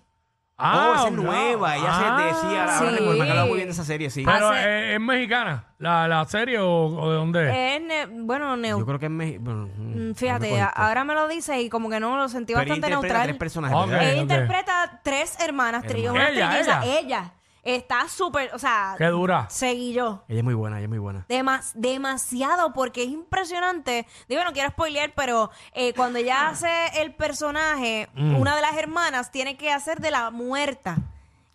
Oh, 0.59 0.95
esa 0.95 1.07
es 1.09 1.13
no. 1.13 1.23
nueva. 1.23 1.77
Ella 1.77 1.85
Ah, 1.89 2.17
se 2.19 2.25
decía, 2.25 2.61
ahora 2.63 2.79
sí. 2.79 2.85
recuerdo, 2.85 3.13
me 3.19 3.25
acuerdo 3.25 3.47
muy 3.47 3.57
bien 3.57 3.69
de 3.69 3.73
esa 3.73 3.85
serie, 3.85 4.11
sí. 4.11 4.23
Pero 4.25 4.49
Hace- 4.49 4.65
eh, 4.65 4.95
es 4.95 5.01
mexicana, 5.01 5.65
la, 5.79 6.09
la 6.09 6.25
serie 6.27 6.59
o, 6.59 6.69
o 6.87 7.11
de 7.11 7.17
dónde 7.17 7.49
es. 7.51 7.81
Es, 7.81 7.87
ne- 7.87 8.07
bueno, 8.25 8.57
neu- 8.57 8.79
Yo 8.79 8.87
creo 8.87 8.99
que 8.99 9.07
es 9.07 9.11
México. 9.13 9.43
Bueno, 9.45 9.69
Mm, 9.77 10.09
no 10.09 10.15
Fíjate, 10.15 10.61
ahora 10.75 11.05
me 11.05 11.15
lo 11.15 11.29
dice 11.29 11.61
y 11.61 11.69
como 11.69 11.91
que 11.91 12.01
no 12.01 12.17
lo 12.17 12.29
sentí 12.29 12.55
Pero 12.55 12.63
ella 12.65 12.75
bastante 12.75 12.89
interpreta 12.95 13.15
a 13.15 13.23
tres 13.23 13.27
neutral. 13.27 13.39
personajes, 13.39 13.77
Ok. 13.77 13.89
¿verdad? 13.91 14.09
Ella 14.11 14.21
interpreta 14.23 15.01
tres 15.03 15.39
hermanas, 15.41 15.85
tri- 15.85 16.11
una 16.11 16.29
Ella, 16.29 16.59
ella. 16.61 16.83
Ella. 16.85 17.33
Está 17.67 18.09
súper, 18.09 18.51
o 18.55 18.59
sea, 18.59 18.95
Qué 18.97 19.07
dura. 19.07 19.47
seguí 19.51 19.93
yo. 19.93 20.23
Ella 20.29 20.39
es 20.39 20.45
muy 20.45 20.55
buena, 20.55 20.77
ella 20.77 20.85
es 20.85 20.89
muy 20.89 20.99
buena. 20.99 21.27
Demas- 21.29 21.73
demasiado, 21.75 22.73
porque 22.73 23.03
es 23.03 23.09
impresionante. 23.11 24.07
Digo, 24.29 24.45
no 24.45 24.53
quiero 24.53 24.71
spoilear, 24.71 25.13
pero 25.17 25.51
eh, 25.73 25.93
cuando 25.95 26.19
ella 26.21 26.49
hace 26.49 26.71
el 27.03 27.15
personaje, 27.15 28.09
Mm. 28.15 28.37
una 28.37 28.55
de 28.57 28.63
las 28.63 28.77
hermanas 28.77 29.31
tiene 29.33 29.57
que 29.57 29.71
hacer 29.73 30.01
de 30.01 30.11
la 30.11 30.31
muerta. 30.31 30.97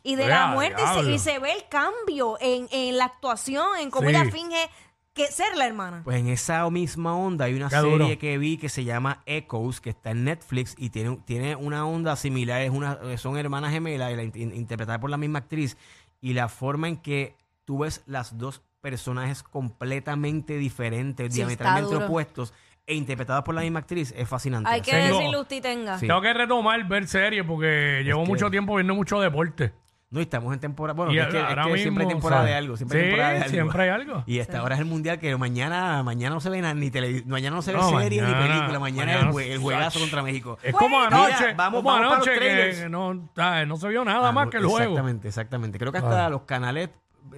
Y 0.04 0.16
de 0.16 0.25
Vea, 0.25 0.40
la 0.40 0.48
muerte, 0.48 0.81
y 0.81 0.86
se, 0.88 0.94
diablo. 0.94 1.10
y 1.12 1.19
se 1.19 1.40
ve 1.40 1.52
el 1.54 1.68
cambio 1.69 2.38
en, 2.42 2.68
en 2.72 2.98
la 2.98 3.06
actuación, 3.06 3.78
en 3.80 3.92
cómo 3.92 4.10
Sí. 4.10 4.16
ella 4.16 4.31
finge 4.31 4.69
que 5.13 5.28
ser 5.28 5.56
la 5.58 5.68
hermana. 5.68 6.02
Pues 6.04 6.18
en 6.18 6.28
esa 6.30 6.68
misma 6.69 7.16
onda 7.16 7.46
hay 7.46 7.54
una 7.54 7.69
Qué 7.69 7.75
serie 7.75 7.92
duro. 7.92 8.08
que 8.19 8.38
vi 8.38 8.58
que 8.58 8.69
se 8.69 8.84
llama 8.84 9.22
Echoes, 9.25 9.80
que 9.81 9.90
está 9.92 10.12
en 10.12 10.24
Netflix 10.24 10.74
y 10.78 10.90
tiene, 10.90 11.18
tiene 11.25 11.56
una 11.56 11.86
onda 11.86 12.16
similar. 12.16 12.62
Es 12.62 12.72
una, 12.72 12.98
son 13.18 13.38
hermanas 13.38 13.72
gemelas 13.72 14.12
y 14.12 14.16
la 14.16 14.24
in- 14.24 14.56
interpretada 14.56 15.00
por 15.00 15.10
la 15.10 15.18
misma 15.18 15.39
actriz. 15.39 15.77
Y 16.22 16.34
la 16.34 16.48
forma 16.48 16.88
en 16.88 16.98
que 16.98 17.36
tú 17.66 17.80
ves 17.80 18.04
las 18.06 18.38
dos 18.38 18.62
personajes 18.80 19.44
completamente 19.44 20.58
diferentes, 20.58 21.34
Sí, 21.34 21.40
diametralmente 21.40 21.96
opuestos, 21.96 22.54
e 22.88 22.96
interpretadas 22.96 23.44
por 23.44 23.54
la 23.56 23.62
misma 23.62 23.80
actriz, 23.80 24.13
es 24.18 24.28
fascinante. 24.28 24.70
Hay 24.70 24.82
que 24.82 24.92
Tengo- 24.92 25.18
decirle 25.18 25.38
usted 25.40 25.62
tenga. 25.62 25.98
Sí. 26.00 26.08
Tengo 26.08 26.22
que 26.22 26.34
retomar 26.34 26.88
ver 26.88 27.08
series 27.08 27.46
porque 27.46 28.01
llevo 28.04 28.24
que- 28.24 28.30
mucho 28.30 28.50
tiempo 28.50 28.75
viendo 28.75 28.96
mucho 28.96 29.20
deporte. 29.20 29.74
No, 30.12 30.20
y 30.20 30.24
estamos 30.24 30.53
en 30.53 30.60
temporada. 30.60 30.96
Bueno, 30.96 31.13
Y 31.13 31.20
es 31.20 31.27
que, 31.27 31.38
es 31.38 31.44
ahora 31.44 31.63
que 31.68 31.77
siempre 31.77 32.03
hay 32.03 32.10
temporada 32.10 32.41
¿sabes? 32.41 32.51
de 32.51 32.58
algo. 32.58 32.75
Siempre 32.77 32.98
hay 33.00 33.03
Sí, 33.06 33.10
temporada 33.12 33.30
de 33.32 33.38
algo. 33.38 33.50
siempre 33.50 33.84
hay 33.84 33.89
algo. 33.89 34.24
Y 34.27 34.38
esta 34.39 34.62
hora 34.63 34.75
es 34.75 34.82
el 34.82 34.88
mundial 34.88 35.20
que 35.20 35.38
mañana, 35.38 36.03
mañana 36.03 36.36
no 36.36 36.41
se 36.41 36.50
ve 36.50 36.62
nada, 36.62 36.74
ni 36.74 36.91
tele, 36.91 37.24
mañana 37.25 37.56
no 37.56 37.62
se 37.62 37.72
ve 37.72 37.77
No, 37.77 37.98
serie 37.98 38.22
ni 38.22 38.34
película. 38.34 38.77
Mañana, 38.80 39.13
es 39.13 39.24
mañana 39.24 39.41
el, 39.41 39.51
el 39.53 39.60
juegazo 39.60 39.98
Ach. 40.00 40.03
contra 40.03 40.22
México. 40.22 40.58
Es 40.62 40.74
como 40.75 41.00
anoche, 41.00 41.34
Mira, 41.39 41.53
vamos- 41.56 41.80
como 41.82 41.89
vamos 41.89 42.03
para 42.03 42.15
anoche 42.18 42.30
los 42.32 42.39
que, 42.39 42.46
trailers. 42.46 42.80
que 42.82 42.89
no, 42.89 43.30
¿sabes? 43.36 43.68
no 43.68 43.77
se 43.77 43.88
vio 43.88 44.03
nada 44.03 44.30
Ah, 44.30 44.32
más 44.34 44.50
que 44.50 44.58
el 44.58 44.65
juego. 44.65 44.80
Exactamente, 44.82 45.27
exactamente. 45.30 45.80
Creo 45.80 45.91
que 45.94 45.98
hasta 46.00 46.25
Ah. 46.25 46.30
los 46.30 46.41
canales 46.41 46.89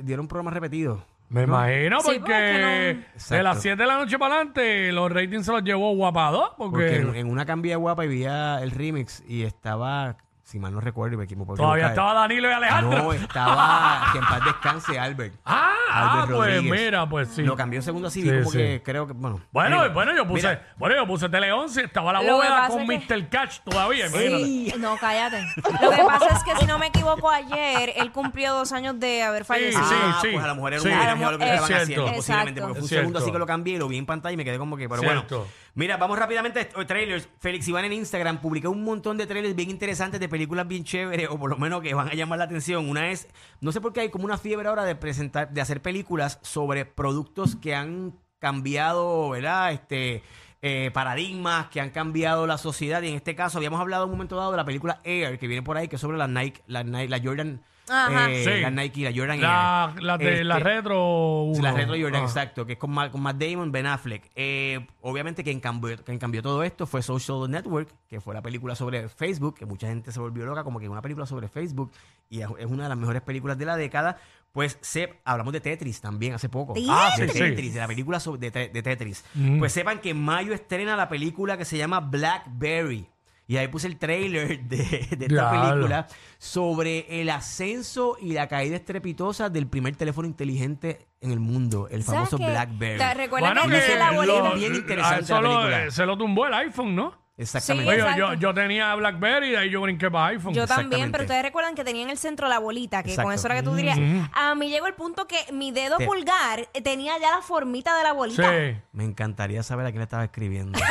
dieron 0.02 0.28
programas 0.28 0.56
repetidos. 0.56 1.00
Me 1.30 1.42
¿no? 1.46 1.54
imagino 1.54 2.00
Sí, 2.02 2.18
porque, 2.20 2.98
no- 3.16 3.36
de 3.38 3.44
las 3.44 3.62
7 3.62 3.82
de 3.84 3.88
la 3.88 3.98
noche 3.98 4.18
para 4.18 4.36
adelante 4.36 4.92
los 4.92 5.12
ratings 5.12 5.46
se 5.46 5.52
los 5.52 5.64
llevó 5.64 5.94
Guapado 5.96 6.56
porque, 6.58 6.72
Porque 6.72 6.96
en, 6.98 7.16
en 7.16 7.30
una 7.30 7.46
cambia 7.46 7.78
guapa 7.78 8.04
y 8.06 8.08
veía 8.08 8.60
el 8.64 8.72
remix 8.72 9.24
y 9.28 9.44
estaba, 9.44 10.18
si 10.54 10.60
mal 10.60 10.72
no 10.72 10.80
recuerdo, 10.80 11.16
y 11.16 11.18
me 11.18 11.24
equivoco. 11.24 11.56
todavía 11.56 11.88
estaba 11.88 12.14
Danilo 12.14 12.48
y 12.48 12.54
Alejandro. 12.54 13.04
No, 13.06 13.14
estaba, 13.14 14.04
que 14.12 14.20
en 14.20 14.24
paz 14.24 14.46
descanse 14.46 15.00
Albert. 15.00 15.34
ah, 15.46 15.74
ah, 15.94 16.14
Albert 16.24 16.38
pues 16.38 16.56
Rodríguez. 16.56 16.82
mira, 16.86 17.10
pues 17.10 17.28
sí. 17.30 17.42
Lo 17.44 17.56
cambió 17.56 17.82
segundo 17.82 18.08
así, 18.08 18.22
Sí, 18.22 18.30
como 18.30 18.52
sí. 18.52 18.58
que 18.58 18.82
creo 18.84 19.08
que, 19.08 19.14
bueno. 19.14 19.42
Bueno, 19.52 19.76
anyway. 19.78 19.94
bueno, 19.94 20.16
yo 20.16 20.28
puse, 20.28 20.48
Mira, 20.48 20.74
bueno, 20.78 20.96
yo 20.96 21.08
puse 21.08 21.30
Tele 21.30 21.52
11, 21.52 21.84
estaba 21.84 22.14
la 22.14 22.20
Lo 22.20 22.26
que 22.26 22.32
bóveda 22.32 22.50
pasa 22.50 22.68
con 22.70 22.92
es 22.92 23.06
que- 23.06 23.16
Mr. 23.16 23.30
Catch 23.30 23.60
todavía, 23.64 24.08
imagínate. 24.08 24.78
No, 24.80 24.98
cállate. 24.98 25.42
Lo 25.82 25.90
que 25.92 26.04
pasa 26.04 26.28
es 26.38 26.44
que 26.44 26.56
si 26.60 26.66
no 26.66 26.78
me 26.80 26.88
equivoco 26.88 27.30
ayer, 27.30 27.94
él 27.96 28.12
cumplió 28.12 28.54
dos 28.54 28.72
años 28.72 29.00
de 29.00 29.24
haber 29.24 29.46
fallecido. 29.46 29.84
sí, 29.86 29.96
ah, 29.98 30.20
sí. 30.22 30.30
pues 30.34 30.44
a 30.44 30.48
lo 30.48 30.56
mejor 30.56 30.74
era 30.74 30.82
Sí. 30.82 30.88
un 30.88 30.94
homenaje 30.94 31.24
a 31.26 31.32
lo 31.32 31.38
que 31.38 31.46
Es 31.46 31.52
estaban 31.52 31.68
cierto. 31.68 31.84
haciendo, 31.84 32.06
posiblemente, 32.16 32.60
Exacto. 32.60 32.68
porque 32.68 32.74
fue 32.74 32.80
un 32.80 32.84
Es 32.86 32.90
segundo 32.90 33.20
así 33.20 33.32
que 33.32 33.40
lo 33.40 33.46
cambié 33.46 33.76
y 33.76 33.78
lo 33.78 33.88
vi 33.88 33.98
en 33.98 34.06
pantalla 34.06 34.34
y 34.34 34.38
me 34.38 34.46
quedé 34.46 34.58
como 34.58 34.78
que, 34.78 34.90
pero 34.90 35.02
Cierto. 35.02 35.38
bueno. 35.40 35.52
Mira, 35.76 35.98
vamos 35.98 36.20
rápidamente 36.20 36.60
a 36.60 36.62
estos 36.62 36.86
trailers. 36.86 37.28
Félix 37.40 37.68
Iván 37.68 37.86
en 37.86 37.94
Instagram 37.94 38.40
publicó 38.42 38.70
un 38.70 38.84
montón 38.84 39.18
de 39.18 39.26
trailers 39.26 39.56
bien 39.56 39.72
interesantes 39.72 40.20
de 40.20 40.30
películas 40.30 40.68
bien 40.68 40.84
chéveres, 40.84 41.28
o 41.32 41.40
por 41.40 41.50
lo 41.50 41.58
menos 41.58 41.82
que 41.82 41.94
van 41.96 42.10
a 42.10 42.14
llamar 42.14 42.38
la 42.38 42.46
atención. 42.46 42.88
Una 42.88 43.10
es, 43.10 43.28
no 43.60 43.72
sé 43.72 43.82
por 43.82 43.92
qué 43.92 44.02
hay 44.02 44.10
como 44.10 44.26
una 44.26 44.38
fiebre 44.38 44.68
ahora 44.70 44.84
de 44.84 44.96
presentar, 44.96 45.50
de 45.50 45.62
hacer 45.62 45.82
películas 45.84 46.40
sobre 46.42 46.86
productos 46.86 47.56
que 47.56 47.76
han 47.76 48.18
cambiado, 48.40 49.30
¿verdad? 49.30 49.72
Este, 49.72 50.24
eh, 50.62 50.92
paradigmas 50.94 51.68
que 51.68 51.82
han 51.82 51.92
cambiado 51.92 52.48
la 52.48 52.58
sociedad. 52.58 53.02
Y 53.02 53.10
en 53.10 53.16
este 53.16 53.36
caso, 53.36 53.58
habíamos 53.58 53.80
hablado 53.80 54.06
en 54.06 54.10
un 54.10 54.16
momento 54.16 54.36
dado 54.36 54.52
de 54.52 54.58
la 54.58 54.66
película 54.66 55.02
Air, 55.04 55.38
que 55.38 55.48
viene 55.48 55.62
por 55.62 55.78
ahí, 55.78 55.88
que 55.88 55.98
es 55.98 56.02
sobre 56.02 56.18
la 56.18 56.28
Nike, 56.28 56.64
la, 56.68 56.84
Nike, 56.84 57.10
la 57.10 57.22
Jordan. 57.22 57.62
Ajá. 57.90 58.32
eh, 58.32 58.44
Sí. 58.44 58.62
La 58.62 58.70
Nike, 58.72 59.02
la 59.04 59.12
Jordan 59.16 59.42
La, 59.42 59.92
Air. 59.96 60.04
la 60.04 60.18
de 60.18 60.44
la 60.44 60.58
Este, 60.58 60.70
retro. 60.70 61.52
Sí, 61.54 61.62
la. 61.62 61.72
Retro 61.74 61.96
Jordan, 62.00 62.22
Ah. 62.22 62.26
exacto, 62.26 62.66
que 62.66 62.74
es 62.74 62.80
con, 62.80 62.94
con 63.12 63.22
Matt 63.22 63.38
Damon, 63.38 63.72
Ben 63.72 63.86
Affleck. 63.88 64.30
Eh, 64.36 64.86
obviamente 65.02 65.44
quien 65.44 65.60
cambió, 65.60 65.98
quien 66.04 66.18
cambió 66.18 66.42
todo 66.42 66.64
esto 66.64 66.86
fue 66.88 67.02
Social 67.02 67.50
Network, 67.50 67.90
que 68.08 68.22
fue 68.22 68.34
la 68.34 68.42
película 68.42 68.76
sobre 68.76 69.10
Facebook, 69.10 69.56
que 69.56 69.66
mucha 69.66 69.88
gente 69.88 70.12
se 70.12 70.20
volvió 70.20 70.46
loca 70.46 70.64
como 70.64 70.80
que 70.80 70.86
es 70.86 70.92
una 70.92 71.02
película 71.02 71.26
sobre 71.26 71.48
Facebook 71.50 71.92
y 72.30 72.42
es, 72.42 72.48
es 72.60 72.66
una 72.68 72.84
de 72.84 72.90
las 72.90 72.98
mejores 72.98 73.22
películas 73.22 73.58
de 73.58 73.66
la 73.66 73.76
década. 73.76 74.18
Pues 74.54 74.78
se, 74.82 75.20
hablamos 75.26 75.52
de 75.52 75.62
Tetris 75.62 76.00
también 76.00 76.34
hace 76.36 76.48
poco. 76.48 76.74
¿Tetris? 76.74 76.90
Ah, 76.92 77.10
de 77.18 77.28
sí, 77.28 77.34
sí. 77.34 77.40
Tetris, 77.40 77.74
de 77.74 77.80
la 77.80 77.88
película 77.88 78.20
sobre- 78.20 78.40
de, 78.40 78.52
Te- 78.52 78.70
de 78.70 78.84
Tetris. 78.84 79.26
Mm. 79.34 79.58
Pues 79.58 79.72
sepan 79.74 80.00
que 80.00 80.12
en 80.12 80.22
mayo 80.22 80.54
estrena 80.54 80.96
la 80.96 81.10
película 81.10 81.58
que 81.58 81.66
se 81.66 81.76
llama 81.76 82.00
Blackberry. 82.00 83.08
Y 83.46 83.58
ahí 83.58 83.68
puse 83.68 83.88
el 83.88 83.98
trailer 83.98 84.60
de, 84.64 84.78
de 84.78 85.00
esta 85.12 85.26
Diablo. 85.28 85.70
película 85.72 86.08
sobre 86.38 87.22
el 87.22 87.30
ascenso 87.30 88.18
y 88.22 88.34
la 88.34 88.48
caída 88.48 88.76
estrepitosa 88.78 89.50
del 89.50 89.68
primer 89.68 89.96
teléfono 89.96 90.28
inteligente 90.28 91.08
en 91.22 91.32
el 91.32 91.40
mundo, 91.40 91.88
el 91.90 92.04
¿Sabes 92.04 92.30
famoso 92.30 92.38
qué? 92.38 92.46
BlackBerry. 92.50 92.98
Te- 93.00 93.14
Recuerda 93.14 93.48
Bueno, 93.54 93.62
que 93.64 93.70
que 93.70 93.76
dice 93.76 93.98
la 93.98 94.12
lo- 94.12 94.18
bolita. 94.18 94.54
bien 94.56 94.74
a 94.74 94.76
interesante 94.76 95.22
eso 95.24 95.34
la 95.36 95.42
lo- 95.42 95.62
película. 95.62 95.92
se 95.92 96.06
lo 96.06 96.18
tumbó 96.18 96.48
el 96.48 96.54
iPhone, 96.54 96.96
¿no? 96.96 97.24
Exactamente. 97.36 97.90
Sí, 97.92 98.00
Oye, 98.00 98.02
exacto. 98.12 98.34
yo, 98.36 98.40
yo 98.40 98.54
tenía 98.54 98.94
Blackberry 98.94 99.48
y 99.48 99.52
de 99.54 99.58
ahí 99.58 99.70
yo 99.72 99.82
brinqué 99.82 100.12
para 100.12 100.28
iPhone. 100.28 100.54
Yo 100.54 100.68
también, 100.68 100.86
Exactamente. 100.88 101.12
pero 101.14 101.24
ustedes 101.24 101.42
recuerdan 101.44 101.74
que 101.74 101.84
tenía 101.84 102.04
en 102.04 102.12
el 102.12 102.18
centro 102.20 102.48
la 102.48 102.60
bolita, 102.60 103.02
que 103.02 103.10
Exacto. 103.10 103.26
con 103.28 103.34
eso 103.34 103.48
era 103.48 103.56
que 103.56 103.64
tú 103.64 103.74
dirías. 103.74 103.98
A 104.34 104.54
mí 104.54 104.70
llegó 104.70 104.86
el 104.86 104.94
punto 104.94 105.26
que 105.28 105.38
mi 105.52 105.72
dedo 105.72 105.98
Te- 105.98 106.06
pulgar 106.06 106.68
eh, 106.74 106.82
tenía 106.84 107.18
ya 107.20 107.32
la 107.32 107.42
formita 107.42 107.98
de 107.98 108.04
la 108.04 108.14
bolita. 108.14 108.44
Sí. 108.52 108.78
Me 108.92 109.04
encantaría 109.04 109.64
saber 109.64 109.88
a 109.88 109.90
quién 109.90 110.00
le 110.00 110.04
estaba 110.04 110.24
escribiendo. 110.26 110.78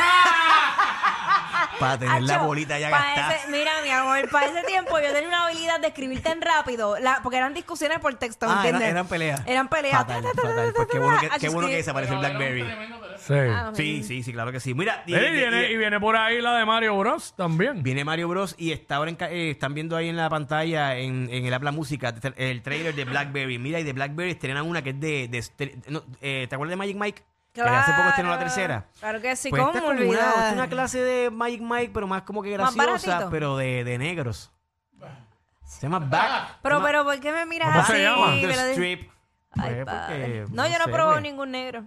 Para 1.83 1.99
tener 1.99 2.23
la 2.23 2.37
bolita 2.39 2.79
ya 2.79 2.89
gastada. 2.89 3.35
ese- 3.35 3.47
mira, 3.49 3.71
mi 3.83 3.89
amor, 3.89 4.29
para 4.29 4.47
ese 4.47 4.63
tiempo 4.63 4.99
yo 4.99 5.11
tenía 5.13 5.27
una 5.27 5.45
habilidad 5.45 5.79
de 5.79 5.87
escribir 5.87 6.21
tan 6.23 6.41
rápido, 6.41 6.97
la- 6.99 7.19
porque 7.23 7.37
eran 7.37 7.53
discusiones 7.53 7.99
por 7.99 8.13
texto, 8.15 8.45
Ah, 8.49 8.55
¿entiendes? 8.55 8.81
eran, 8.83 8.91
eran 8.97 9.07
peleas. 9.07 9.41
Eran 9.45 9.67
peleas. 9.67 9.97
Fatal, 9.97 10.21
Ta, 10.23 10.29
ta, 10.29 10.35
ta, 10.35 10.41
ta, 10.41 10.47
fatal. 10.49 10.67
ta, 10.67 10.73
Pues 10.75 10.87
qué 10.91 10.99
bueno 10.99 11.19
que, 11.19 11.29
qué 11.39 11.49
bueno 11.49 11.67
que 11.67 11.75
desapareció 11.75 12.15
el 12.15 12.19
Blackberry. 12.19 12.65
Sí. 13.17 13.33
Ah, 13.33 13.71
Sí, 13.73 14.03
sí, 14.03 14.21
sí, 14.23 14.33
claro 14.33 14.51
que 14.51 14.59
sí. 14.59 14.73
Mira, 14.73 15.03
y- 15.05 15.13
viene, 15.13 15.69
y- 15.69 15.73
y 15.73 15.77
viene 15.77 15.99
por 15.99 16.17
ahí 16.17 16.41
la 16.41 16.57
de 16.57 16.65
Mario 16.65 16.97
Bros. 16.97 17.33
también. 17.37 17.81
Viene 17.83 18.03
Mario 18.03 18.27
Bros. 18.27 18.55
y 18.57 18.71
está 18.71 18.95
ahora 18.97 19.11
en 19.11 19.17
eh, 19.21 19.51
están 19.51 19.73
viendo 19.73 19.95
ahí 19.95 20.09
en 20.09 20.17
la 20.17 20.29
pantalla, 20.29 20.97
en, 20.97 21.29
en 21.31 21.45
el 21.45 21.53
Habla 21.53 21.71
Música, 21.71 22.13
el 22.37 22.61
trailer 22.61 22.93
de 22.95 23.05
Blackberry. 23.05 23.57
Mira, 23.59 23.79
y 23.79 23.83
de 23.83 23.93
Blackberry 23.93 24.31
estrenan 24.31 24.65
una 24.67 24.81
que 24.81 24.89
es 24.91 24.99
de... 24.99 25.27
de 25.29 25.37
estre- 25.39 25.81
no, 25.87 26.03
eh, 26.21 26.47
¿Te 26.49 26.55
acuerdas 26.55 26.71
de 26.71 26.75
Magic 26.77 26.97
Mike? 26.97 27.23
Que 27.53 27.61
hace 27.61 27.91
poco 27.93 28.09
estrenó 28.09 28.29
la 28.31 28.37
Claro. 28.37 28.39
tercera. 28.51 28.85
Claro 28.99 29.21
que 29.21 29.35
sí, 29.35 29.49
Pues 29.49 29.59
¿cómo 29.61 29.71
esta 29.71 29.79
es 29.79 29.85
como 29.85 29.99
olvidar? 29.99 30.33
una, 30.35 30.47
es 30.47 30.53
una 30.53 30.67
clase 30.69 31.03
de 31.03 31.29
Magic 31.29 31.61
Mike, 31.61 31.91
pero 31.93 32.07
más 32.07 32.23
como 32.23 32.41
que 32.41 32.57
Más 32.57 32.75
graciosa, 32.75 33.07
baratito. 33.07 33.29
pero 33.29 33.57
de, 33.57 33.83
de 33.83 33.97
negros. 33.99 34.51
Se 35.65 35.81
llama 35.81 35.99
Back. 35.99 36.57
Pero, 36.61 36.75
se 36.75 36.79
llama 36.79 36.85
pero, 36.87 37.03
¿por 37.03 37.19
qué 37.19 37.31
me 37.31 37.45
miras 37.45 37.67
¿Cómo 37.69 37.79
así? 37.81 37.91
se 37.93 38.01
llama? 38.03 38.25
The 38.31 38.47
Me 38.47 38.55
lo 38.55 38.65
di- 38.65 38.71
Strip. 38.71 39.11
Ay, 39.55 39.73
Pues, 39.73 39.85
padre. 39.85 40.43
porque, 40.45 40.55
no, 40.55 40.67
yo 40.67 40.77
no 40.79 40.85
sé, 40.85 40.91
probé 40.91 41.11
pues. 41.13 41.21
ningún 41.23 41.51
negro. 41.51 41.83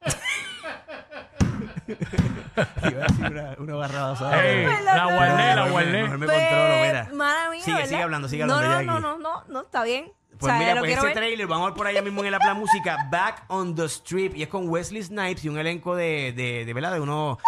Iba 1.86 3.04
a 3.04 3.06
decir 3.06 3.26
una, 3.26 3.54
una 3.58 3.74
barrabasada. 3.76 4.44
Ey, 4.44 4.64
Perdón, 4.66 4.84
la 4.84 5.04
guardé, 5.04 5.36
la 5.36 5.54
Mejor 5.54 5.64
me- 5.64 5.70
guardé. 5.70 6.02
mejor 6.02 6.18
me 6.18 6.26
Pues, 6.26 6.38
controlo, 6.38 6.74
mira. 6.82 7.08
Mala 7.12 7.50
mía, 7.50 7.60
Sigue, 7.64 7.74
¿verdad? 7.76 7.88
sigue 7.90 8.02
hablando, 8.02 8.28
sigue 8.28 8.46
no, 8.46 8.54
hablando 8.54 8.76
no, 8.92 9.00
no, 9.00 9.08
aquí. 9.12 9.22
no, 9.22 9.30
no, 9.30 9.44
no, 9.48 9.60
está 9.62 9.82
bien. 9.84 10.12
Pues 10.38 10.52
o 10.52 10.56
sea, 10.56 10.68
mira, 10.68 10.80
pues 10.80 10.92
ese 10.92 11.06
ver. 11.06 11.14
trailer, 11.14 11.46
vamos 11.46 11.66
a 11.66 11.70
ver 11.70 11.76
por 11.76 11.86
allá 11.86 12.02
mismo 12.02 12.24
en 12.24 12.30
la 12.30 12.38
Plan 12.38 12.58
Música, 12.58 13.06
Back 13.10 13.44
on 13.48 13.74
the 13.74 13.84
Strip, 13.86 14.36
y 14.36 14.42
es 14.42 14.48
con 14.48 14.68
Wesley 14.68 15.02
Snipes 15.02 15.44
y 15.44 15.48
un 15.48 15.58
elenco 15.58 15.96
de, 15.96 16.32
de, 16.32 16.64
de, 16.64 16.74
¿verdad? 16.74 16.92
de 16.92 17.00
unos 17.00 17.38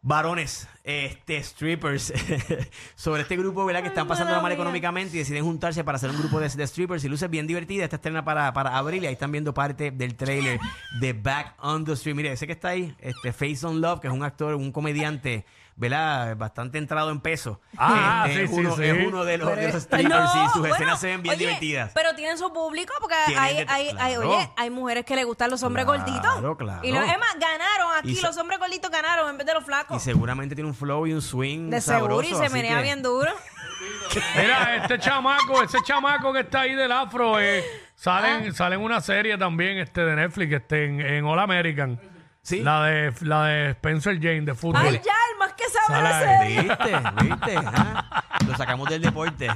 varones, 0.00 0.68
este, 0.84 1.42
strippers, 1.42 2.12
sobre 2.94 3.22
este 3.22 3.36
grupo, 3.36 3.64
¿verdad? 3.64 3.82
Que 3.82 3.88
están 3.88 4.08
pasando 4.08 4.40
mal 4.40 4.52
económicamente 4.52 5.16
y 5.16 5.18
deciden 5.20 5.44
juntarse 5.44 5.84
para 5.84 5.96
hacer 5.96 6.10
un 6.10 6.18
grupo 6.18 6.40
de, 6.40 6.48
de 6.48 6.66
strippers 6.66 7.04
y 7.04 7.08
luces 7.08 7.28
bien 7.30 7.46
divertida. 7.46 7.84
Esta 7.84 7.96
estrena 7.96 8.24
para, 8.24 8.52
para 8.52 8.76
abril 8.76 9.04
y 9.04 9.06
ahí 9.06 9.12
están 9.12 9.32
viendo 9.32 9.52
parte 9.54 9.90
del 9.90 10.14
trailer 10.14 10.58
de 11.00 11.12
Back 11.12 11.54
on 11.60 11.84
the 11.84 11.92
Strip. 11.92 12.16
Mire, 12.16 12.32
ese 12.32 12.46
que 12.46 12.52
está 12.52 12.68
ahí, 12.68 12.94
este 13.00 13.32
Face 13.32 13.66
on 13.66 13.80
Love, 13.80 14.00
que 14.00 14.06
es 14.08 14.12
un 14.12 14.22
actor, 14.22 14.54
un 14.54 14.72
comediante, 14.72 15.44
¿verdad? 15.76 16.36
Bastante 16.36 16.78
entrado 16.78 17.10
en 17.10 17.20
peso. 17.20 17.60
Ah, 17.76 18.24
Este, 18.28 18.46
sí, 18.48 18.52
es 18.52 18.58
uno, 18.58 18.76
sí, 18.76 18.82
es 18.84 19.06
uno 19.06 19.24
de 19.24 19.38
los, 19.38 19.54
de 19.56 19.72
los 19.72 19.82
strippers 19.82 20.30
y 20.34 20.48
sus 20.52 20.58
bueno, 20.60 20.74
escenas 20.74 21.00
se 21.00 21.06
ven 21.08 21.22
bien 21.22 21.34
oye, 21.36 21.44
divertidas. 21.46 21.92
Pero 21.94 22.14
tienen 22.16 22.36
su 22.38 22.52
público 22.52 22.92
porque 23.00 23.14
hay, 23.14 23.34
hay, 23.36 23.66
hay- 23.68 23.90
claro. 24.14 24.28
oye, 24.30 24.50
hay 24.56 24.70
mujeres 24.70 25.04
que 25.04 25.14
le 25.14 25.22
gustan 25.24 25.50
los 25.50 25.62
hombres 25.62 25.84
Claro, 25.84 26.02
gorditos. 26.04 26.56
claro. 26.58 26.80
Y 26.84 26.90
los, 26.90 27.02
es 27.04 27.18
más, 27.18 27.34
ganaron 27.38 27.88
aquí, 27.96 28.10
Y 28.18 28.20
los 28.20 28.36
hombres 28.38 28.58
gorditos 28.58 28.90
ganaron 28.90 29.30
en 29.30 29.38
vez 29.38 29.46
de 29.46 29.54
los 29.54 29.62
Y 29.62 29.66
flacos. 29.66 30.02
seguramente 30.02 30.54
tiene 30.56 30.68
un 30.68 30.74
flow 30.78 31.06
y 31.06 31.12
un 31.12 31.20
swing 31.22 31.70
De 31.70 31.80
seguro 31.80 32.22
y 32.22 32.26
sabroso, 32.26 32.38
se 32.40 32.46
así 32.46 32.54
menea 32.54 32.76
que- 32.78 32.82
bien 32.84 33.02
duro. 33.02 33.30
Mira, 34.36 34.76
este 34.76 34.98
chamaco, 34.98 35.62
ese 35.62 35.78
chamaco 35.84 36.32
que 36.32 36.40
está 36.40 36.60
ahí 36.62 36.74
del 36.74 36.90
afro, 36.92 37.38
eh, 37.40 37.62
Ah. 37.66 37.90
salen, 37.94 38.54
salen 38.54 38.80
una 38.80 39.00
serie 39.00 39.36
también 39.36 39.78
este 39.78 40.04
de 40.04 40.14
Netflix, 40.16 40.52
este 40.52 40.84
en, 40.84 41.00
en 41.00 41.24
All 41.24 41.38
American. 41.40 42.00
Sí. 42.42 42.60
La 42.62 42.84
de 42.84 43.12
la 43.22 43.44
de 43.46 43.70
Spencer 43.70 44.14
Jane 44.16 44.42
de 44.42 44.54
fútbol. 44.54 44.80
Ay, 44.82 44.92
ya, 45.04 45.12
el 45.32 45.38
más 45.38 45.52
que 45.52 45.64
sabe 45.68 46.00
de 46.00 46.08
ahí. 46.08 46.54
serie. 46.56 46.62
¿Viste? 46.62 47.24
¿Viste? 47.24 47.54
Ah, 47.66 48.24
Lo 48.46 48.56
sacamos 48.56 48.88
del 48.88 49.02
deporte. 49.02 49.48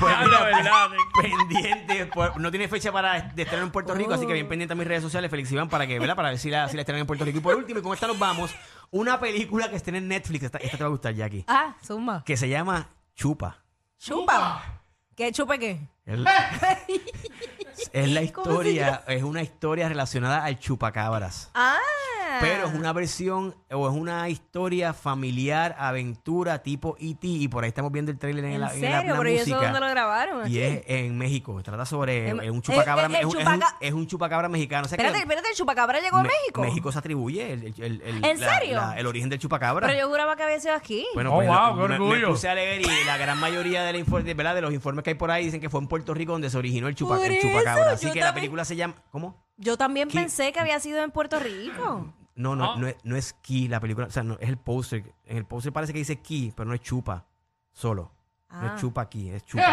Pues 0.00 0.12
Ya, 0.12 0.24
mira, 0.24 0.40
la 0.40 0.44
verdad. 0.46 0.88
pendiente, 1.22 2.06
pues, 2.06 2.36
no 2.36 2.50
tiene 2.50 2.66
fecha 2.66 2.90
para 2.90 3.20
de 3.20 3.42
estrenar 3.42 3.66
en 3.66 3.70
Puerto 3.70 3.94
Rico, 3.94 4.14
así 4.14 4.26
que 4.26 4.32
bien 4.32 4.48
pendiente 4.48 4.72
a 4.72 4.76
mis 4.76 4.86
redes 4.88 5.02
sociales, 5.02 5.30
Félix 5.30 5.52
Iván, 5.52 5.68
para 5.68 5.86
que, 5.86 5.98
¿verdad? 6.00 6.16
Para 6.16 6.30
ver 6.30 6.38
si 6.38 6.50
la, 6.50 6.68
si 6.68 6.74
la 6.76 6.82
estrenan 6.82 7.02
en 7.02 7.06
Puerto 7.06 7.24
Rico. 7.24 7.38
Y 7.38 7.40
por 7.40 7.54
último, 7.54 7.78
y 7.78 7.82
con 7.82 7.92
esta 7.94 8.06
nos 8.08 8.18
vamos, 8.18 8.52
una 8.90 9.18
película 9.20 9.68
que 9.70 9.76
estrena 9.76 9.98
en 9.98 10.08
Netflix, 10.08 10.44
esta, 10.44 10.58
esta 10.58 10.76
te 10.76 10.82
va 10.84 10.88
a 10.88 10.90
gustar, 10.90 11.14
Jackie, 11.14 11.44
Ah, 11.48 11.74
zumba. 11.84 12.22
que 12.24 12.36
se 12.36 12.48
llama 12.48 12.88
Chupa. 13.14 13.58
Chupa. 13.98 14.62
¿Qué 15.16 15.32
chupe 15.32 15.58
qué? 15.58 15.88
Es, 16.06 16.20
es 17.92 18.08
la 18.10 18.22
historia, 18.22 19.02
es 19.08 19.22
una 19.22 19.42
historia 19.42 19.88
relacionada 19.88 20.44
al 20.44 20.58
chupacabras. 20.58 21.50
Ah. 21.54 21.76
Pero 22.40 22.66
es 22.68 22.74
una 22.74 22.92
versión 22.92 23.54
o 23.70 23.88
es 23.88 23.94
una 23.94 24.28
historia 24.28 24.92
familiar, 24.92 25.74
aventura 25.78 26.62
tipo 26.62 26.96
E.T. 26.98 27.26
Y 27.26 27.48
por 27.48 27.64
ahí 27.64 27.68
estamos 27.68 27.90
viendo 27.92 28.10
el 28.10 28.18
trailer 28.18 28.44
en, 28.44 28.52
¿En 28.52 28.60
la, 28.60 28.66
en 28.74 28.80
serio? 28.80 28.88
la, 28.90 29.02
la 29.04 29.16
¿Pero 29.18 29.28
y 29.30 29.34
eso 29.34 29.50
música. 29.50 29.62
dónde 29.70 29.80
lo 29.80 29.88
grabaron? 29.88 30.50
Y 30.50 30.58
es 30.58 30.82
en 30.86 31.16
México. 31.18 31.60
Trata 31.62 31.84
sobre 31.86 32.28
Em- 32.30 32.40
eh, 32.40 32.50
un 32.50 32.58
eh, 32.58 32.62
chupacabra. 32.62 33.04
eh, 33.06 33.08
el 33.08 33.14
es, 33.16 33.24
un- 33.24 33.30
es 33.40 33.46
un, 33.46 33.52
chupaca- 33.60 33.76
es 33.80 33.92
un 33.92 34.06
chupacabra 34.06 34.48
mexicano. 34.48 34.86
O 34.86 34.88
sea 34.88 34.96
que 34.96 35.02
Espérate, 35.02 35.22
espérate, 35.24 35.48
el 35.50 35.54
chupacabra 35.56 36.00
llegó 36.00 36.16
a 36.18 36.22
México. 36.22 36.60
México 36.62 36.92
se 36.92 36.98
atribuye 36.98 37.52
el, 37.52 37.74
el- 37.78 38.02
el- 38.02 38.24
¿En 38.24 38.40
la- 38.40 38.54
serio? 38.58 38.76
la- 38.76 38.98
el 38.98 39.06
origen 39.06 39.28
del 39.28 39.38
chupacabra. 39.38 39.86
Pero 39.86 39.98
yo 39.98 40.08
juraba 40.08 40.36
que 40.36 40.42
había 40.44 40.60
sido 40.60 40.74
aquí. 40.74 41.06
Bueno, 41.14 41.32
Oh, 41.32 41.36
pues 41.36 41.48
wow, 41.48 41.74
qué 41.76 41.82
me- 41.82 41.88
me, 41.88 41.94
orgullo. 42.04 42.28
puse 42.30 42.48
a 42.48 42.54
leer 42.54 42.80
y 42.80 43.04
la 43.04 43.16
gran 43.16 43.38
mayoría 43.38 43.82
de, 43.82 43.92
la 43.92 43.98
de, 44.22 44.34
¿verdad? 44.34 44.54
de 44.54 44.60
los 44.62 44.72
informes 44.72 45.02
que 45.04 45.10
hay 45.10 45.14
por 45.16 45.30
ahí 45.30 45.44
dicen 45.44 45.60
que 45.60 45.68
fue 45.70 45.80
en 45.80 45.88
Puerto 45.88 46.14
Rico 46.14 46.32
donde 46.32 46.50
se 46.50 46.58
originó 46.58 46.88
el, 46.88 46.94
chupa- 46.94 47.18
chupacabra. 47.40 47.92
Así 47.92 48.06
yo 48.06 48.12
que 48.12 48.20
la 48.20 48.34
película 48.34 48.64
se 48.64 48.76
llama... 48.76 48.94
¿Cómo? 49.10 49.47
Yo 49.58 49.76
también 49.76 50.08
¿Qué? 50.08 50.18
pensé 50.18 50.52
que 50.52 50.60
había 50.60 50.80
sido 50.80 51.02
en 51.02 51.10
Puerto 51.10 51.38
Rico. 51.38 52.12
No, 52.36 52.54
no, 52.56 52.72
Ah. 52.72 52.76
no, 52.78 52.86
es, 52.86 52.96
no 53.02 53.16
es 53.16 53.32
Key 53.42 53.66
la 53.68 53.80
película. 53.80 54.06
O 54.06 54.10
sea, 54.10 54.22
no, 54.22 54.34
es 54.40 54.48
el 54.48 54.56
póster. 54.56 55.12
En 55.26 55.36
el 55.36 55.44
póster 55.44 55.72
parece 55.72 55.92
que 55.92 55.98
dice 55.98 56.20
Key, 56.20 56.52
pero 56.56 56.68
no 56.68 56.74
es 56.74 56.80
chupa. 56.80 57.26
Solo. 57.72 58.12
No 58.50 58.58
Ah. 58.60 58.72
es 58.74 58.80
chupa 58.80 59.02
aquí, 59.02 59.28
es 59.30 59.44
chupa. 59.46 59.64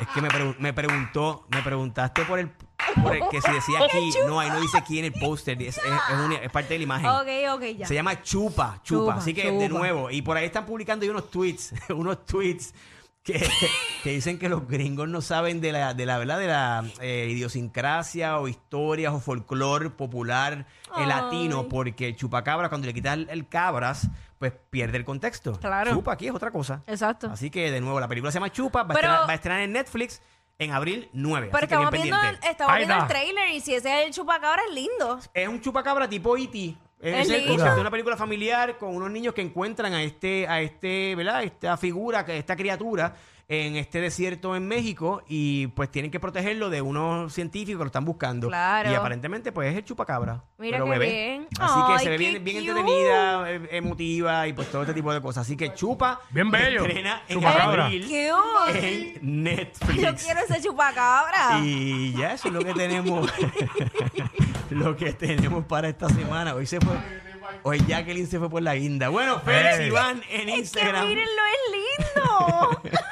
es 0.00 0.08
que 0.08 0.20
me, 0.22 0.28
pregun- 0.28 0.56
me 0.58 0.72
preguntó, 0.72 1.46
me 1.50 1.62
preguntaste 1.62 2.24
por 2.24 2.38
el, 2.38 2.50
por 3.02 3.16
el 3.16 3.22
que 3.30 3.40
si 3.40 3.50
decía 3.52 3.80
Key. 3.90 4.10
No, 4.26 4.38
ahí 4.38 4.50
no 4.50 4.60
dice 4.60 4.82
Key 4.86 4.98
en 5.00 5.06
el 5.06 5.12
póster. 5.14 5.60
Es, 5.62 5.78
es- 5.78 5.84
es 5.84 6.18
una- 6.24 6.36
es 6.36 6.50
parte 6.50 6.74
de 6.74 6.78
la 6.78 6.84
imagen. 6.84 7.06
Ok, 7.08 7.56
ok, 7.56 7.62
ya. 7.78 7.86
Se 7.88 7.94
llama 7.94 8.22
Chupa, 8.22 8.80
Chupa. 8.82 8.82
Chupa, 8.82 9.14
Así 9.14 9.32
que, 9.34 9.50
de 9.50 9.68
nuevo, 9.68 10.10
y 10.10 10.20
por 10.22 10.36
ahí 10.36 10.44
están 10.44 10.66
publicando 10.66 11.04
ahí 11.04 11.08
unos 11.10 11.30
tweets, 11.30 11.72
unos 11.88 12.24
tweets 12.26 12.74
que, 13.22 13.46
que 14.02 14.10
dicen 14.10 14.38
que 14.38 14.48
los 14.48 14.66
gringos 14.66 15.08
no 15.08 15.20
saben 15.20 15.60
de 15.60 15.72
la, 15.72 15.94
de 15.94 16.06
la 16.06 16.18
verdad, 16.18 16.38
de 16.38 16.46
la 16.46 16.84
eh, 17.00 17.28
idiosincrasia 17.30 18.38
o 18.38 18.48
historias 18.48 19.12
o 19.12 19.20
folclore 19.20 19.90
popular 19.90 20.66
eh, 20.96 21.06
latino, 21.06 21.68
porque 21.68 22.08
el 22.08 22.16
chupacabra, 22.16 22.68
cuando 22.68 22.86
le 22.86 22.94
quitas 22.94 23.14
el, 23.14 23.28
el 23.30 23.48
cabras, 23.48 24.08
pues 24.38 24.52
pierde 24.70 24.96
el 24.98 25.04
contexto. 25.04 25.52
Claro. 25.58 25.92
Chupa 25.92 26.12
aquí 26.12 26.28
es 26.28 26.34
otra 26.34 26.50
cosa. 26.50 26.82
Exacto. 26.86 27.28
Así 27.30 27.50
que, 27.50 27.70
de 27.70 27.80
nuevo, 27.80 28.00
la 28.00 28.08
película 28.08 28.30
se 28.30 28.36
llama 28.36 28.50
Chupa, 28.52 28.82
va, 28.84 28.94
Pero- 28.94 29.08
a, 29.08 29.10
estrenar, 29.10 29.28
va 29.28 29.32
a 29.32 29.34
estrenar 29.34 29.60
en 29.62 29.72
Netflix 29.72 30.22
en 30.58 30.72
abril 30.72 31.08
9. 31.12 31.50
Pero 31.52 31.64
estamos 31.64 31.90
viendo, 31.90 32.16
estamos 32.50 32.76
viendo 32.76 32.94
el 32.96 33.06
trailer 33.06 33.50
y 33.50 33.60
si 33.60 33.74
ese 33.74 34.00
es 34.00 34.06
el 34.06 34.12
chupacabra 34.12 34.62
es 34.68 34.74
lindo. 34.74 35.18
Es 35.34 35.48
un 35.48 35.60
chupacabra 35.60 36.08
tipo 36.08 36.36
E.T. 36.36 36.76
Es 37.00 37.30
el 37.30 37.46
concepto 37.46 37.76
de 37.76 37.80
una 37.80 37.90
película 37.90 38.16
familiar 38.16 38.76
con 38.76 38.94
unos 38.94 39.10
niños 39.10 39.32
que 39.32 39.40
encuentran 39.40 39.92
a 39.94 40.02
este, 40.02 40.48
a 40.48 40.60
este, 40.60 41.14
¿verdad? 41.14 41.44
Esta 41.44 41.76
figura, 41.76 42.24
que 42.24 42.38
esta 42.38 42.56
criatura 42.56 43.14
en 43.50 43.76
este 43.76 44.02
desierto 44.02 44.54
en 44.56 44.68
México 44.68 45.22
y 45.26 45.68
pues 45.68 45.90
tienen 45.90 46.10
que 46.10 46.20
protegerlo 46.20 46.68
de 46.68 46.82
unos 46.82 47.32
científicos 47.32 47.78
que 47.78 47.84
lo 47.84 47.86
están 47.86 48.04
buscando. 48.04 48.48
Claro. 48.48 48.90
Y 48.90 48.94
aparentemente 48.94 49.52
pues 49.52 49.70
es 49.72 49.78
el 49.78 49.84
chupacabra. 49.84 50.44
Mira 50.58 50.76
pero 50.76 50.84
qué 50.84 50.90
bebé. 50.90 51.06
bien. 51.10 51.48
Así 51.58 51.80
que 51.86 51.92
Ay, 51.94 52.04
se 52.04 52.10
ve 52.10 52.18
bien, 52.18 52.44
bien 52.44 52.58
entretenida, 52.58 53.50
eh, 53.50 53.68
emotiva 53.72 54.46
y 54.48 54.52
pues 54.52 54.70
todo 54.70 54.82
este 54.82 54.92
tipo 54.92 55.14
de 55.14 55.22
cosas. 55.22 55.46
Así 55.46 55.56
que 55.56 55.72
chupa. 55.72 56.20
Bien 56.28 56.50
bello. 56.50 56.84
Estrena 56.84 57.22
en 57.26 57.38
Chupacabra. 57.38 57.86
abril 57.86 58.06
en 58.74 59.42
Netflix. 59.42 60.02
Yo 60.02 60.14
quiero 60.14 60.40
ese 60.40 60.60
chupacabra. 60.60 61.60
Y 61.62 62.12
ya 62.12 62.34
eso 62.34 62.48
es 62.48 62.54
lo 62.54 62.60
que 62.62 62.74
tenemos. 62.74 63.32
lo 64.70 64.94
que 64.94 65.14
tenemos 65.14 65.64
para 65.64 65.88
esta 65.88 66.10
semana. 66.10 66.54
Hoy 66.54 66.66
se 66.66 66.80
fue. 66.80 66.94
Hoy 67.62 67.82
Jacqueline 67.88 68.26
se 68.26 68.38
fue 68.38 68.50
por 68.50 68.60
la 68.62 68.74
guinda. 68.74 69.08
Bueno, 69.08 69.40
Félix. 69.40 69.86
Iván 69.86 70.22
en 70.30 70.48
Es 70.50 70.54
que 70.54 70.58
Instagram. 70.60 71.08
mírenlo, 71.08 71.42
es 71.46 72.04
lindo. 72.12 72.82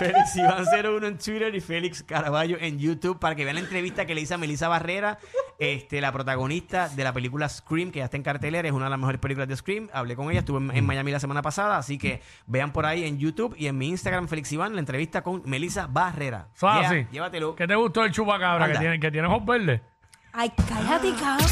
Félix 0.00 0.34
Iván 0.36 0.64
01 0.64 1.06
en 1.06 1.18
Twitter 1.18 1.54
y 1.54 1.60
Félix 1.60 2.02
Caraballo 2.02 2.56
en 2.58 2.78
YouTube 2.78 3.18
para 3.18 3.34
que 3.34 3.44
vean 3.44 3.56
la 3.56 3.60
entrevista 3.60 4.06
que 4.06 4.14
le 4.14 4.22
hice 4.22 4.32
a 4.32 4.38
Melissa 4.38 4.66
Barrera, 4.66 5.18
este, 5.58 6.00
la 6.00 6.10
protagonista 6.10 6.88
de 6.88 7.04
la 7.04 7.12
película 7.12 7.48
Scream, 7.50 7.90
que 7.92 7.98
ya 7.98 8.06
está 8.06 8.16
en 8.16 8.22
cartelera, 8.22 8.66
es 8.66 8.72
una 8.72 8.84
de 8.86 8.90
las 8.90 8.98
mejores 8.98 9.20
películas 9.20 9.46
de 9.48 9.56
Scream. 9.56 9.90
Hablé 9.92 10.16
con 10.16 10.30
ella, 10.30 10.40
estuve 10.40 10.58
en, 10.58 10.74
en 10.74 10.86
Miami 10.86 11.12
la 11.12 11.20
semana 11.20 11.42
pasada, 11.42 11.76
así 11.76 11.98
que 11.98 12.22
vean 12.46 12.72
por 12.72 12.86
ahí 12.86 13.04
en 13.04 13.18
YouTube 13.18 13.54
y 13.58 13.66
en 13.66 13.76
mi 13.76 13.88
Instagram, 13.88 14.26
Félix 14.26 14.50
Iván, 14.52 14.72
la 14.72 14.80
entrevista 14.80 15.22
con 15.22 15.42
Melissa 15.44 15.86
Barrera. 15.86 16.48
Es 16.54 16.60
Yeah, 16.60 16.80
así. 16.80 17.06
Llévatelo. 17.12 17.54
¿Qué 17.54 17.66
te 17.66 17.74
gustó 17.74 18.02
el 18.04 18.10
chupacabra 18.12 18.72
que 18.72 18.78
tiene, 18.78 18.98
que 18.98 19.10
tiene 19.10 19.28
ojos 19.28 19.44
verdes? 19.44 19.82
Ay, 20.32 20.50
cállate, 20.68 21.12
cabrón. 21.20 21.48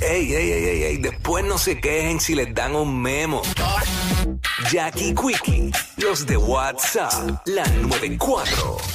Ey, 0.00 0.32
ey, 0.34 0.50
ey, 0.50 0.64
ey, 0.64 0.82
ey, 0.82 0.96
después 0.96 1.44
no 1.44 1.58
se 1.58 1.78
quejen 1.78 2.18
si 2.18 2.34
les 2.34 2.52
dan 2.54 2.74
un 2.74 3.00
memo. 3.00 3.42
Jackie 4.68 5.14
Quickie, 5.14 5.72
los 5.96 6.26
de 6.26 6.36
WhatsApp, 6.36 7.40
la 7.46 7.64
94. 7.66 8.90